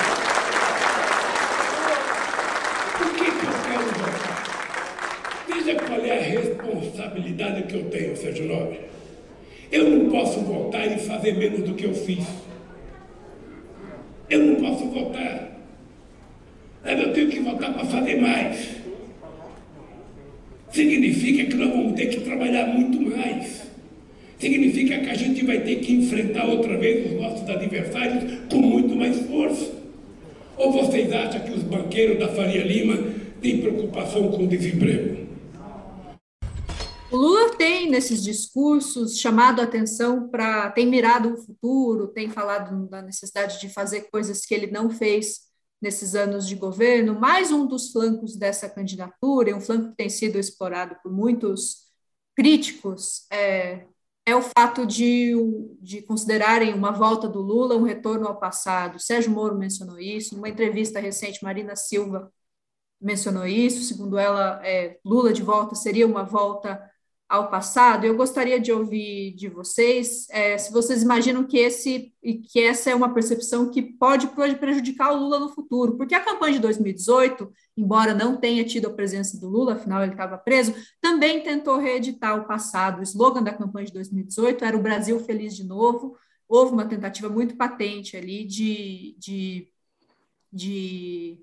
[2.96, 4.44] Por que, que eu quero voltar?
[5.54, 8.80] Veja qual é a responsabilidade que eu tenho, Sérgio Nobre.
[9.70, 12.24] Eu não posso voltar e fazer menos do que eu fiz.
[14.30, 15.50] Eu não posso voltar
[16.82, 18.68] mas eu tenho que voltar para fazer mais.
[20.70, 23.68] Significa que nós vamos ter que trabalhar muito mais.
[24.38, 28.96] Significa que a gente vai ter que enfrentar outra vez os nossos adversários com muito
[28.96, 29.72] mais força.
[30.56, 32.98] Ou vocês acham que os banqueiros da Faria Lima
[34.48, 35.30] desemprego?
[37.10, 40.70] O Lula tem, nesses discursos, chamado a atenção para.
[40.70, 45.50] tem mirado o futuro, tem falado da necessidade de fazer coisas que ele não fez
[45.82, 50.08] nesses anos de governo, mais um dos flancos dessa candidatura, e um flanco que tem
[50.08, 51.88] sido explorado por muitos
[52.36, 53.86] críticos, é,
[54.26, 55.34] é o fato de,
[55.80, 59.00] de considerarem uma volta do Lula um retorno ao passado.
[59.00, 62.30] Sérgio Moro mencionou isso, numa entrevista recente, Marina Silva
[63.00, 66.80] mencionou isso, segundo ela, é, Lula de volta seria uma volta
[67.30, 72.60] ao passado, eu gostaria de ouvir de vocês é, se vocês imaginam que esse que
[72.60, 76.54] essa é uma percepção que pode, pode prejudicar o Lula no futuro, porque a campanha
[76.54, 81.40] de 2018, embora não tenha tido a presença do Lula, afinal ele estava preso, também
[81.40, 82.98] tentou reeditar o passado.
[82.98, 86.16] O slogan da campanha de 2018 era o Brasil feliz de novo.
[86.48, 89.68] Houve uma tentativa muito patente ali de, de,
[90.52, 91.38] de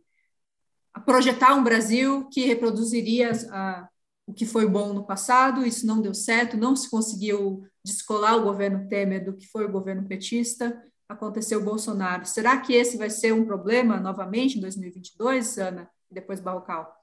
[1.06, 3.88] projetar um Brasil que reproduziria a
[4.28, 8.44] o que foi bom no passado, isso não deu certo, não se conseguiu descolar o
[8.44, 12.26] governo Temer do que foi o governo petista, aconteceu o Bolsonaro.
[12.26, 16.94] Será que esse vai ser um problema novamente em 2022, Ana, e depois Barrocal?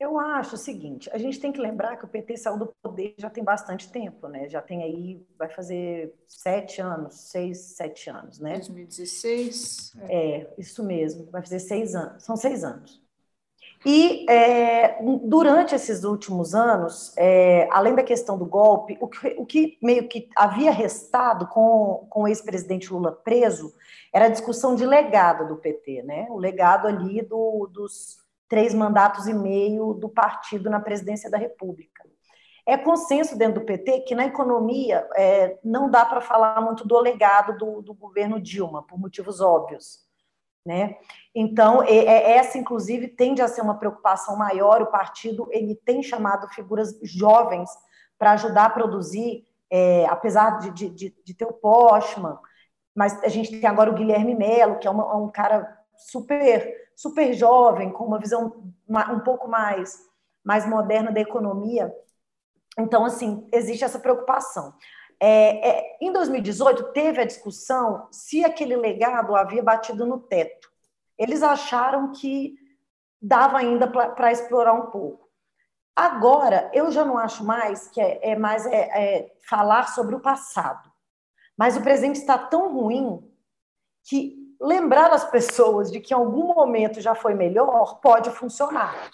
[0.00, 3.14] Eu acho o seguinte, a gente tem que lembrar que o PT saiu do poder
[3.18, 4.46] já tem bastante tempo, né?
[4.46, 8.54] Já tem aí, vai fazer sete anos, seis, sete anos, né?
[8.56, 9.92] 2016.
[10.00, 13.05] É, é isso mesmo, vai fazer seis anos, são seis anos.
[13.84, 19.46] E é, durante esses últimos anos, é, além da questão do golpe, o que, o
[19.46, 23.72] que, meio que havia restado com, com o ex-presidente Lula preso
[24.12, 26.26] era a discussão de legado do PT, né?
[26.30, 32.04] O legado ali do, dos três mandatos e meio do partido na presidência da República.
[32.64, 36.98] É consenso dentro do PT que na economia é, não dá para falar muito do
[36.98, 40.05] legado do, do, governo Dilma, por motivos óbvios.
[40.66, 40.96] Né?
[41.32, 44.82] Então, essa, inclusive, tende a ser uma preocupação maior.
[44.82, 47.70] O partido ele tem chamado figuras jovens
[48.18, 52.36] para ajudar a produzir, é, apesar de, de, de, de, ter o Postman,
[52.94, 57.34] mas a gente tem agora o Guilherme Melo, que é uma, um cara super super
[57.34, 60.00] jovem, com uma visão um pouco mais,
[60.42, 61.94] mais moderna da economia.
[62.78, 64.72] Então, assim, existe essa preocupação.
[65.18, 70.70] É, é, em 2018, teve a discussão se aquele legado havia batido no teto.
[71.18, 72.54] Eles acharam que
[73.20, 75.26] dava ainda para explorar um pouco.
[75.94, 80.20] Agora, eu já não acho mais que é, é mais é, é falar sobre o
[80.20, 80.92] passado.
[81.56, 83.26] Mas o presente está tão ruim
[84.04, 89.10] que lembrar as pessoas de que em algum momento já foi melhor pode funcionar.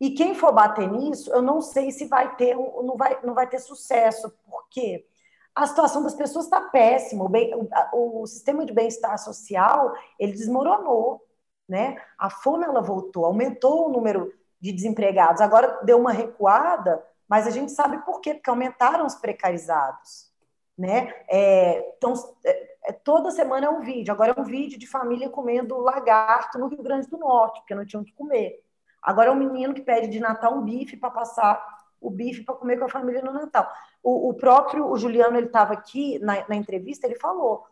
[0.00, 3.46] E quem for bater nisso, eu não sei se vai ter, não vai, não vai
[3.46, 5.06] ter sucesso, porque
[5.54, 7.24] a situação das pessoas está péssima.
[7.24, 7.54] O, bem,
[7.92, 11.22] o, o sistema de bem-estar social ele desmoronou,
[11.68, 11.96] né?
[12.18, 15.40] A fome ela voltou, aumentou o número de desempregados.
[15.40, 18.34] Agora deu uma recuada, mas a gente sabe por quê?
[18.34, 20.32] Porque aumentaram os precarizados,
[20.76, 21.14] né?
[21.28, 22.14] É, então,
[22.44, 24.12] é, toda semana é um vídeo.
[24.12, 27.86] Agora é um vídeo de família comendo lagarto no Rio Grande do Norte, porque não
[27.86, 28.62] tinham o que comer.
[29.00, 31.62] Agora é um menino que pede de Natal um bife para passar
[32.00, 33.70] o bife para comer com a família no Natal.
[34.04, 37.64] O, o próprio o Juliano, ele estava aqui na, na, entrevista, ele falou: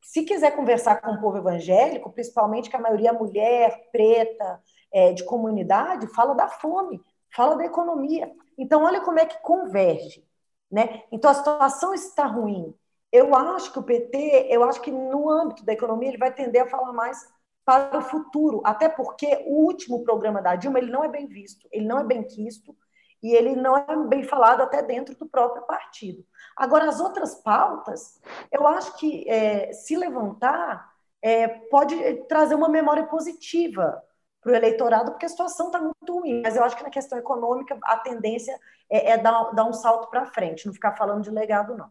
[0.00, 5.12] se quiser conversar com o povo evangélico, principalmente que a maioria é mulher, preta, é,
[5.12, 8.32] de comunidade, fala da fome, fala da economia.
[8.56, 10.26] Então, olha como é que converge.
[10.70, 11.02] Né?
[11.12, 12.74] Então, a situação está ruim.
[13.12, 16.62] Eu acho que o PT, eu acho que no âmbito da economia, ele vai tender
[16.62, 17.28] a falar mais
[17.64, 21.66] para o futuro, até porque o último programa da Dilma ele não é bem visto,
[21.72, 22.76] ele não é bem quisto
[23.24, 26.22] e ele não é bem falado até dentro do próprio partido.
[26.54, 28.20] Agora, as outras pautas,
[28.52, 30.92] eu acho que é, se levantar
[31.22, 31.96] é, pode
[32.28, 34.04] trazer uma memória positiva
[34.42, 36.42] para o eleitorado, porque a situação está muito ruim.
[36.42, 38.54] Mas eu acho que na questão econômica a tendência
[38.90, 41.90] é, é dar, dar um salto para frente, não ficar falando de legado, não.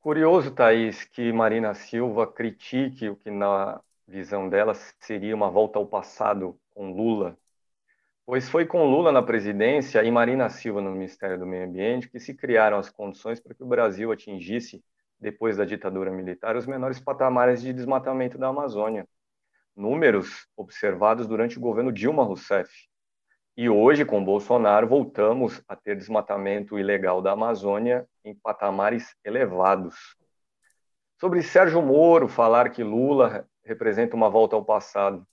[0.00, 5.86] Curioso, Thaís, que Marina Silva critique o que, na visão dela, seria uma volta ao
[5.86, 7.36] passado com Lula,
[8.30, 12.20] pois foi com Lula na presidência e Marina Silva no Ministério do Meio Ambiente que
[12.20, 14.84] se criaram as condições para que o Brasil atingisse,
[15.18, 19.04] depois da ditadura militar, os menores patamares de desmatamento da Amazônia.
[19.74, 22.70] Números observados durante o governo Dilma Rousseff.
[23.56, 30.14] E hoje, com Bolsonaro, voltamos a ter desmatamento ilegal da Amazônia em patamares elevados.
[31.18, 35.26] Sobre Sérgio Moro falar que Lula representa uma volta ao passado.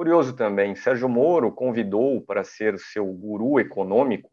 [0.00, 4.30] Curioso também, Sérgio Moro convidou para ser seu guru econômico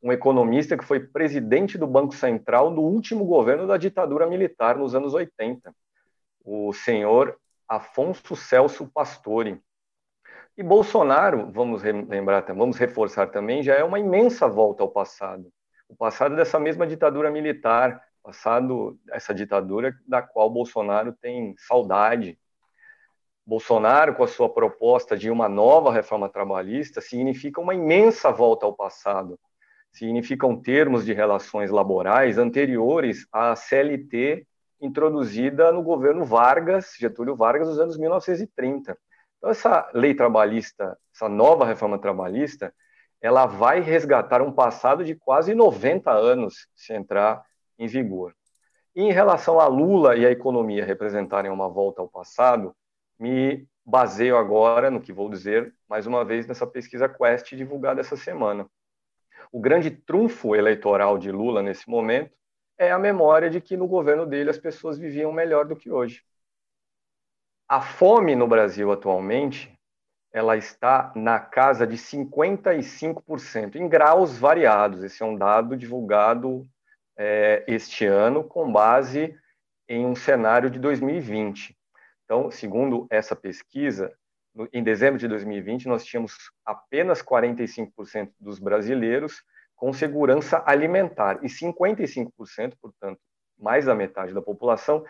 [0.00, 4.94] um economista que foi presidente do Banco Central do último governo da ditadura militar nos
[4.94, 5.74] anos 80,
[6.44, 7.36] o senhor
[7.68, 9.60] Afonso Celso Pastore.
[10.56, 15.52] E Bolsonaro, vamos lembrar, vamos reforçar também, já é uma imensa volta ao passado.
[15.88, 22.38] O passado dessa mesma ditadura militar, passado essa ditadura da qual Bolsonaro tem saudade.
[23.46, 28.74] Bolsonaro, com a sua proposta de uma nova reforma trabalhista, significa uma imensa volta ao
[28.74, 29.38] passado.
[29.92, 34.46] Significam termos de relações laborais anteriores à CLT
[34.80, 38.96] introduzida no governo Vargas, Getúlio Vargas, nos anos 1930.
[39.36, 42.72] Então, essa lei trabalhista, essa nova reforma trabalhista,
[43.20, 47.44] ela vai resgatar um passado de quase 90 anos se entrar
[47.78, 48.34] em vigor.
[48.94, 52.74] E em relação a Lula e a economia representarem uma volta ao passado,
[53.20, 58.16] me baseio agora no que vou dizer, mais uma vez, nessa pesquisa Quest divulgada essa
[58.16, 58.66] semana.
[59.52, 62.32] O grande trunfo eleitoral de Lula nesse momento
[62.78, 66.22] é a memória de que no governo dele as pessoas viviam melhor do que hoje.
[67.68, 69.72] A fome no Brasil atualmente
[70.32, 75.02] ela está na casa de 55%, em graus variados.
[75.02, 76.66] Esse é um dado divulgado
[77.16, 79.36] é, este ano com base
[79.88, 81.76] em um cenário de 2020.
[82.30, 84.16] Então, segundo essa pesquisa,
[84.54, 86.32] no, em dezembro de 2020, nós tínhamos
[86.64, 89.42] apenas 45% dos brasileiros
[89.74, 93.18] com segurança alimentar e 55%, portanto,
[93.58, 95.04] mais da metade da população,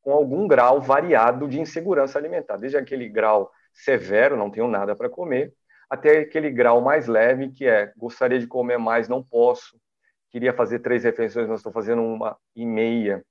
[0.00, 5.10] com algum grau variado de insegurança alimentar, desde aquele grau severo, não tenho nada para
[5.10, 5.52] comer,
[5.90, 9.78] até aquele grau mais leve, que é gostaria de comer mais, não posso,
[10.30, 13.22] queria fazer três refeições, mas estou fazendo uma e meia.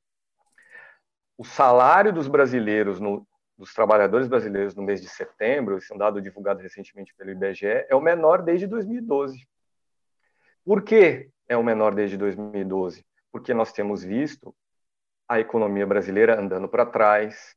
[1.35, 3.26] O salário dos brasileiros, no,
[3.62, 7.86] dos trabalhadores brasileiros no mês de setembro, esse é um dado divulgado recentemente pelo IBGE,
[7.88, 9.48] é o menor desde 2012.
[10.66, 13.06] Por que é o menor desde 2012?
[13.32, 14.56] Porque nós temos visto
[15.30, 17.56] a economia brasileira andando para trás,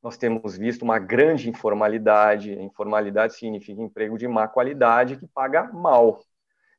[0.00, 2.52] nós temos visto uma grande informalidade.
[2.52, 6.22] Informalidade significa emprego de má qualidade que paga mal.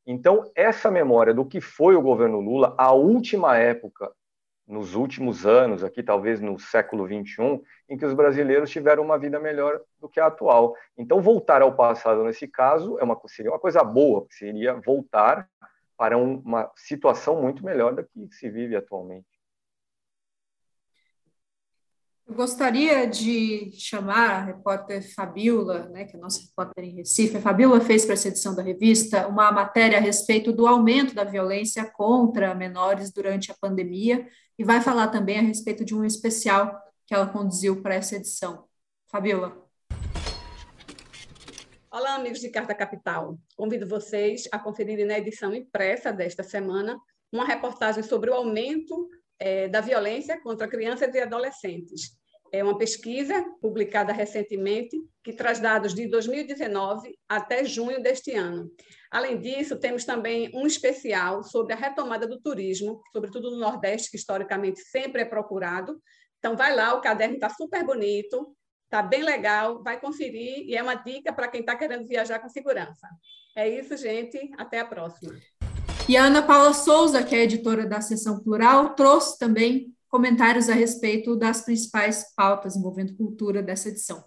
[0.07, 4.09] Então, essa memória do que foi o governo Lula, a última época,
[4.67, 9.39] nos últimos anos, aqui talvez no século XXI, em que os brasileiros tiveram uma vida
[9.39, 10.75] melhor do que a atual.
[10.97, 15.49] Então, voltar ao passado nesse caso é uma, seria uma coisa boa, seria voltar
[15.97, 19.32] para uma situação muito melhor da que se vive atualmente.
[22.25, 27.35] Eu gostaria de chamar a repórter Fabiola, né, que é nossa repórter em Recife.
[27.35, 31.25] A Fabiola fez para essa edição da revista uma matéria a respeito do aumento da
[31.25, 34.25] violência contra menores durante a pandemia
[34.57, 38.63] e vai falar também a respeito de um especial que ela conduziu para essa edição.
[39.11, 39.61] Fabiola.
[41.91, 43.37] Olá, amigos de Carta Capital.
[43.55, 46.97] Convido vocês a conferirem na edição impressa desta semana
[47.33, 49.09] uma reportagem sobre o aumento
[49.43, 52.17] é, da violência contra crianças e adolescentes.
[52.49, 58.71] É uma pesquisa publicada recentemente que traz dados de 2019 até junho deste ano.
[59.11, 64.17] Além disso, temos também um especial sobre a retomada do turismo, sobretudo no Nordeste, que
[64.17, 65.99] historicamente sempre é procurado.
[66.39, 68.55] Então, vai lá, o caderno está super bonito,
[68.85, 72.47] está bem legal, vai conferir e é uma dica para quem está querendo viajar com
[72.47, 73.09] segurança.
[73.57, 74.39] É isso, gente.
[74.57, 75.33] Até a próxima.
[76.07, 80.73] E a Ana Paula Souza, que é editora da Seção Plural, trouxe também comentários a
[80.73, 84.21] respeito das principais pautas envolvendo cultura dessa edição.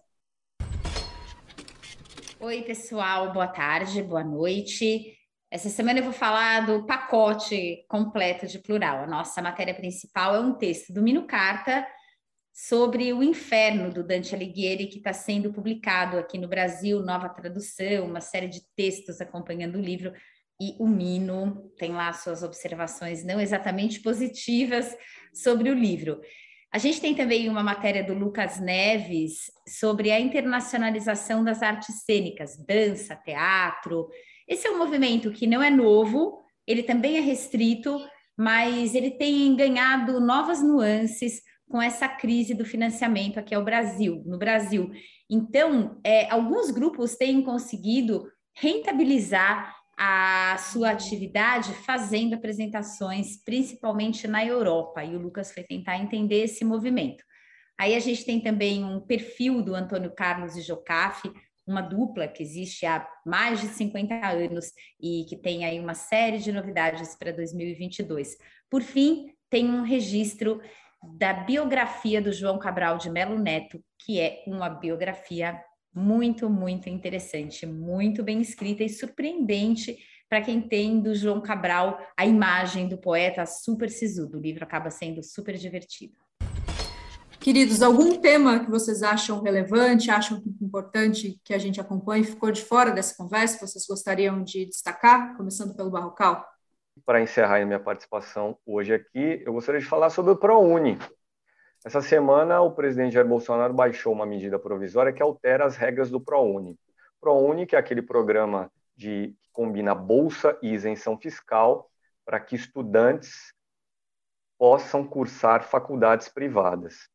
[2.40, 5.15] Oi, pessoal, boa tarde, boa noite.
[5.51, 9.05] Essa semana eu vou falar do pacote completo de plural.
[9.05, 11.86] A nossa matéria principal é um texto do Mino Carta
[12.55, 18.07] sobre o inferno do Dante Alighieri, que está sendo publicado aqui no Brasil, nova tradução,
[18.07, 20.15] uma série de textos acompanhando o livro
[20.61, 24.97] e o Mino tem lá suas observações não exatamente positivas
[25.33, 26.20] sobre o livro.
[26.73, 32.57] A gente tem também uma matéria do Lucas Neves sobre a internacionalização das artes cênicas,
[32.66, 34.09] dança, teatro.
[34.49, 37.99] Esse é um movimento que não é novo, ele também é restrito,
[38.37, 44.39] mas ele tem ganhado novas nuances com essa crise do financiamento aqui ao Brasil, no
[44.39, 44.91] Brasil.
[45.31, 55.02] Então, é, alguns grupos têm conseguido rentabilizar a sua atividade fazendo apresentações, principalmente na Europa,
[55.02, 57.24] e o Lucas foi tentar entender esse movimento.
[57.78, 61.32] Aí a gente tem também um perfil do Antônio Carlos e Jocafe,
[61.66, 66.39] uma dupla que existe há mais de 50 anos e que tem aí uma série
[66.39, 68.36] de novidades para 2022.
[68.70, 70.60] Por fim, tem um registro
[71.18, 75.60] da biografia do João Cabral de Melo Neto, que é uma biografia
[75.97, 79.97] muito, muito interessante, muito bem escrita e surpreendente
[80.28, 84.36] para quem tem do João Cabral a imagem do poeta super sisudo.
[84.36, 86.14] O livro acaba sendo super divertido.
[87.40, 92.60] Queridos, algum tema que vocês acham relevante, acham importante que a gente acompanhe, ficou de
[92.60, 96.44] fora dessa conversa, vocês gostariam de destacar, começando pelo Barrocal?
[97.06, 100.98] Para encerrar a minha participação hoje aqui, eu gostaria de falar sobre o ProUni,
[101.87, 106.21] essa semana, o presidente Jair Bolsonaro baixou uma medida provisória que altera as regras do
[106.21, 106.77] ProUni.
[107.21, 111.89] ProUni, que é aquele programa de, que combina bolsa e isenção fiscal
[112.25, 113.55] para que estudantes
[114.59, 117.09] possam cursar faculdades privadas.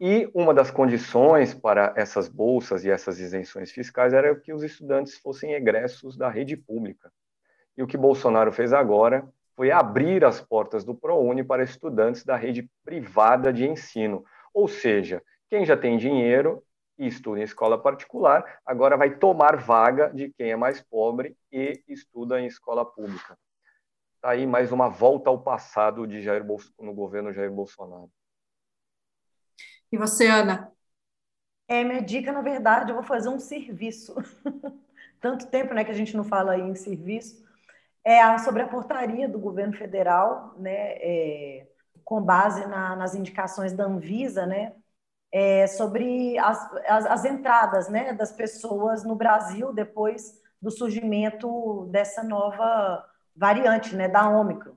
[0.00, 5.16] E uma das condições para essas bolsas e essas isenções fiscais era que os estudantes
[5.18, 7.12] fossem egressos da rede pública.
[7.76, 9.24] E o que Bolsonaro fez agora
[9.56, 14.24] foi abrir as portas do ProUni para estudantes da rede privada de ensino.
[14.52, 16.62] Ou seja, quem já tem dinheiro
[16.98, 21.82] e estuda em escola particular, agora vai tomar vaga de quem é mais pobre e
[21.88, 23.36] estuda em escola pública.
[24.16, 26.44] Está aí mais uma volta ao passado de Jair
[26.80, 28.10] no governo Jair Bolsonaro.
[29.92, 30.72] E você, Ana?
[31.68, 34.14] É, minha dica, na verdade, eu vou fazer um serviço.
[35.20, 37.44] Tanto tempo né, que a gente não fala aí em serviço.
[38.04, 41.66] É sobre a portaria do governo federal, né, é,
[42.04, 44.74] com base na, nas indicações da Anvisa, né,
[45.32, 52.22] é, sobre as, as, as, entradas né, das pessoas no Brasil depois do surgimento dessa
[52.22, 53.04] nova
[53.34, 54.74] variante, né, da Ômicron.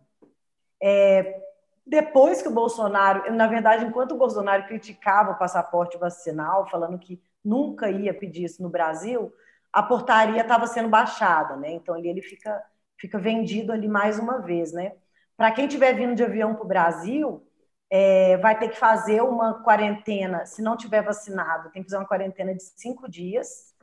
[0.81, 1.43] É,
[1.85, 7.21] depois que o Bolsonaro, na verdade, enquanto o Bolsonaro criticava o passaporte vacinal, falando que
[7.43, 9.31] nunca ia pedir isso no Brasil,
[9.71, 11.71] a portaria estava sendo baixada, né?
[11.71, 12.61] Então ali ele fica,
[12.97, 14.93] fica vendido ali mais uma vez, né?
[15.35, 17.47] Para quem estiver vindo de avião para o Brasil,
[17.89, 22.07] é, vai ter que fazer uma quarentena, se não tiver vacinado, tem que fazer uma
[22.07, 23.75] quarentena de cinco dias.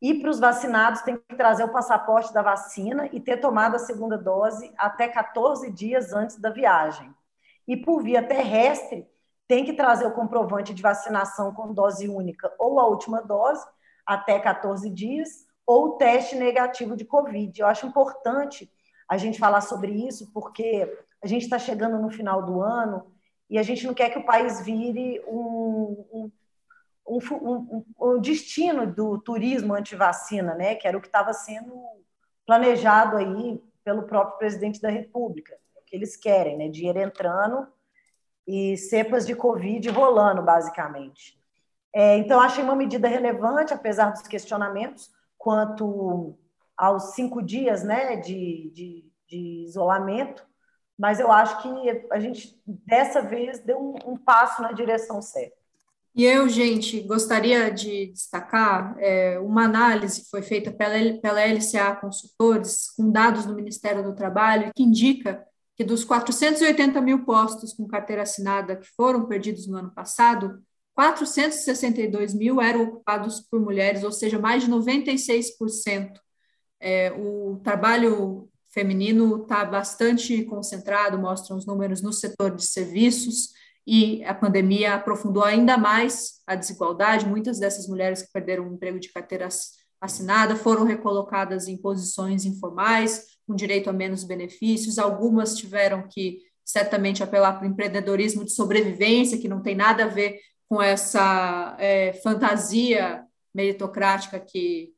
[0.00, 3.78] E para os vacinados, tem que trazer o passaporte da vacina e ter tomado a
[3.78, 7.14] segunda dose até 14 dias antes da viagem.
[7.68, 9.06] E por via terrestre,
[9.46, 13.64] tem que trazer o comprovante de vacinação com dose única ou a última dose,
[14.04, 17.60] até 14 dias, ou o teste negativo de Covid.
[17.60, 18.70] Eu acho importante
[19.08, 20.90] a gente falar sobre isso, porque
[21.22, 23.12] a gente está chegando no final do ano
[23.48, 26.30] e a gente não quer que o país vire um,
[27.06, 30.74] um, um, um destino do turismo anti-vacina, né?
[30.74, 31.82] que era o que estava sendo
[32.46, 35.56] planejado aí pelo próprio presidente da República
[35.92, 36.68] que eles querem, né?
[36.68, 37.68] Dinheiro entrando
[38.48, 41.38] e cepas de Covid rolando, basicamente.
[41.94, 45.10] É, então, achei uma medida relevante, apesar dos questionamentos
[45.42, 46.38] quanto
[46.76, 50.46] aos cinco dias né, de, de, de isolamento,
[50.96, 55.56] mas eu acho que a gente, dessa vez, deu um, um passo na direção certa.
[56.14, 61.96] E eu, gente, gostaria de destacar é, uma análise que foi feita pela, pela LCA
[61.96, 65.44] Consultores, com dados do Ministério do Trabalho, que indica
[65.74, 70.62] que dos 480 mil postos com carteira assinada que foram perdidos no ano passado,
[70.94, 76.12] 462 mil eram ocupados por mulheres, ou seja, mais de 96%.
[76.80, 83.50] É, o trabalho feminino está bastante concentrado, mostram os números no setor de serviços,
[83.86, 87.26] e a pandemia aprofundou ainda mais a desigualdade.
[87.26, 89.48] Muitas dessas mulheres que perderam o emprego de carteira
[90.00, 97.22] assinada foram recolocadas em posições informais, com direito a menos benefícios, algumas tiveram que certamente
[97.22, 100.38] apelar para o empreendedorismo de sobrevivência, que não tem nada a ver
[100.72, 104.94] com essa é, fantasia meritocrática que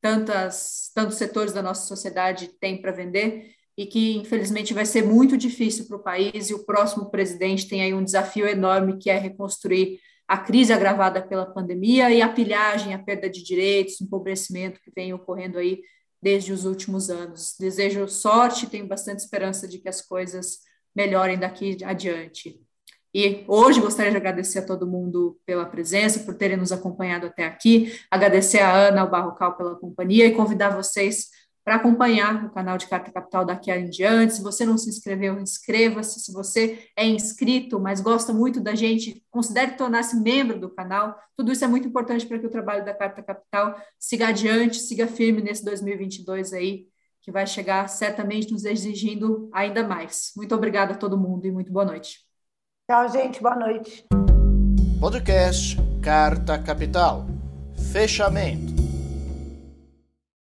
[0.00, 5.36] tantas, tantos setores da nossa sociedade têm para vender e que, infelizmente, vai ser muito
[5.36, 9.18] difícil para o país e o próximo presidente tem aí um desafio enorme que é
[9.18, 14.80] reconstruir a crise agravada pela pandemia e a pilhagem, a perda de direitos, o empobrecimento
[14.80, 15.82] que vem ocorrendo aí
[16.22, 17.54] desde os últimos anos.
[17.60, 20.60] Desejo sorte, tenho bastante esperança de que as coisas
[20.96, 22.66] melhorem daqui adiante.
[23.14, 27.46] E hoje gostaria de agradecer a todo mundo pela presença, por terem nos acompanhado até
[27.46, 31.28] aqui, agradecer a Ana, ao Barrocal pela companhia e convidar vocês
[31.68, 34.36] para acompanhar o canal de Carta Capital daqui em diante.
[34.36, 36.18] Se você não se inscreveu, inscreva-se.
[36.18, 41.14] Se você é inscrito, mas gosta muito da gente, considere tornar-se membro do canal.
[41.36, 45.06] Tudo isso é muito importante para que o trabalho da Carta Capital siga adiante, siga
[45.06, 46.86] firme nesse 2022 aí,
[47.20, 50.32] que vai chegar certamente nos exigindo ainda mais.
[50.34, 52.27] Muito obrigada a todo mundo e muito boa noite.
[52.90, 53.42] Tchau, gente.
[53.42, 54.06] Boa noite.
[54.98, 57.26] Podcast Carta Capital.
[57.92, 58.67] Fechamento.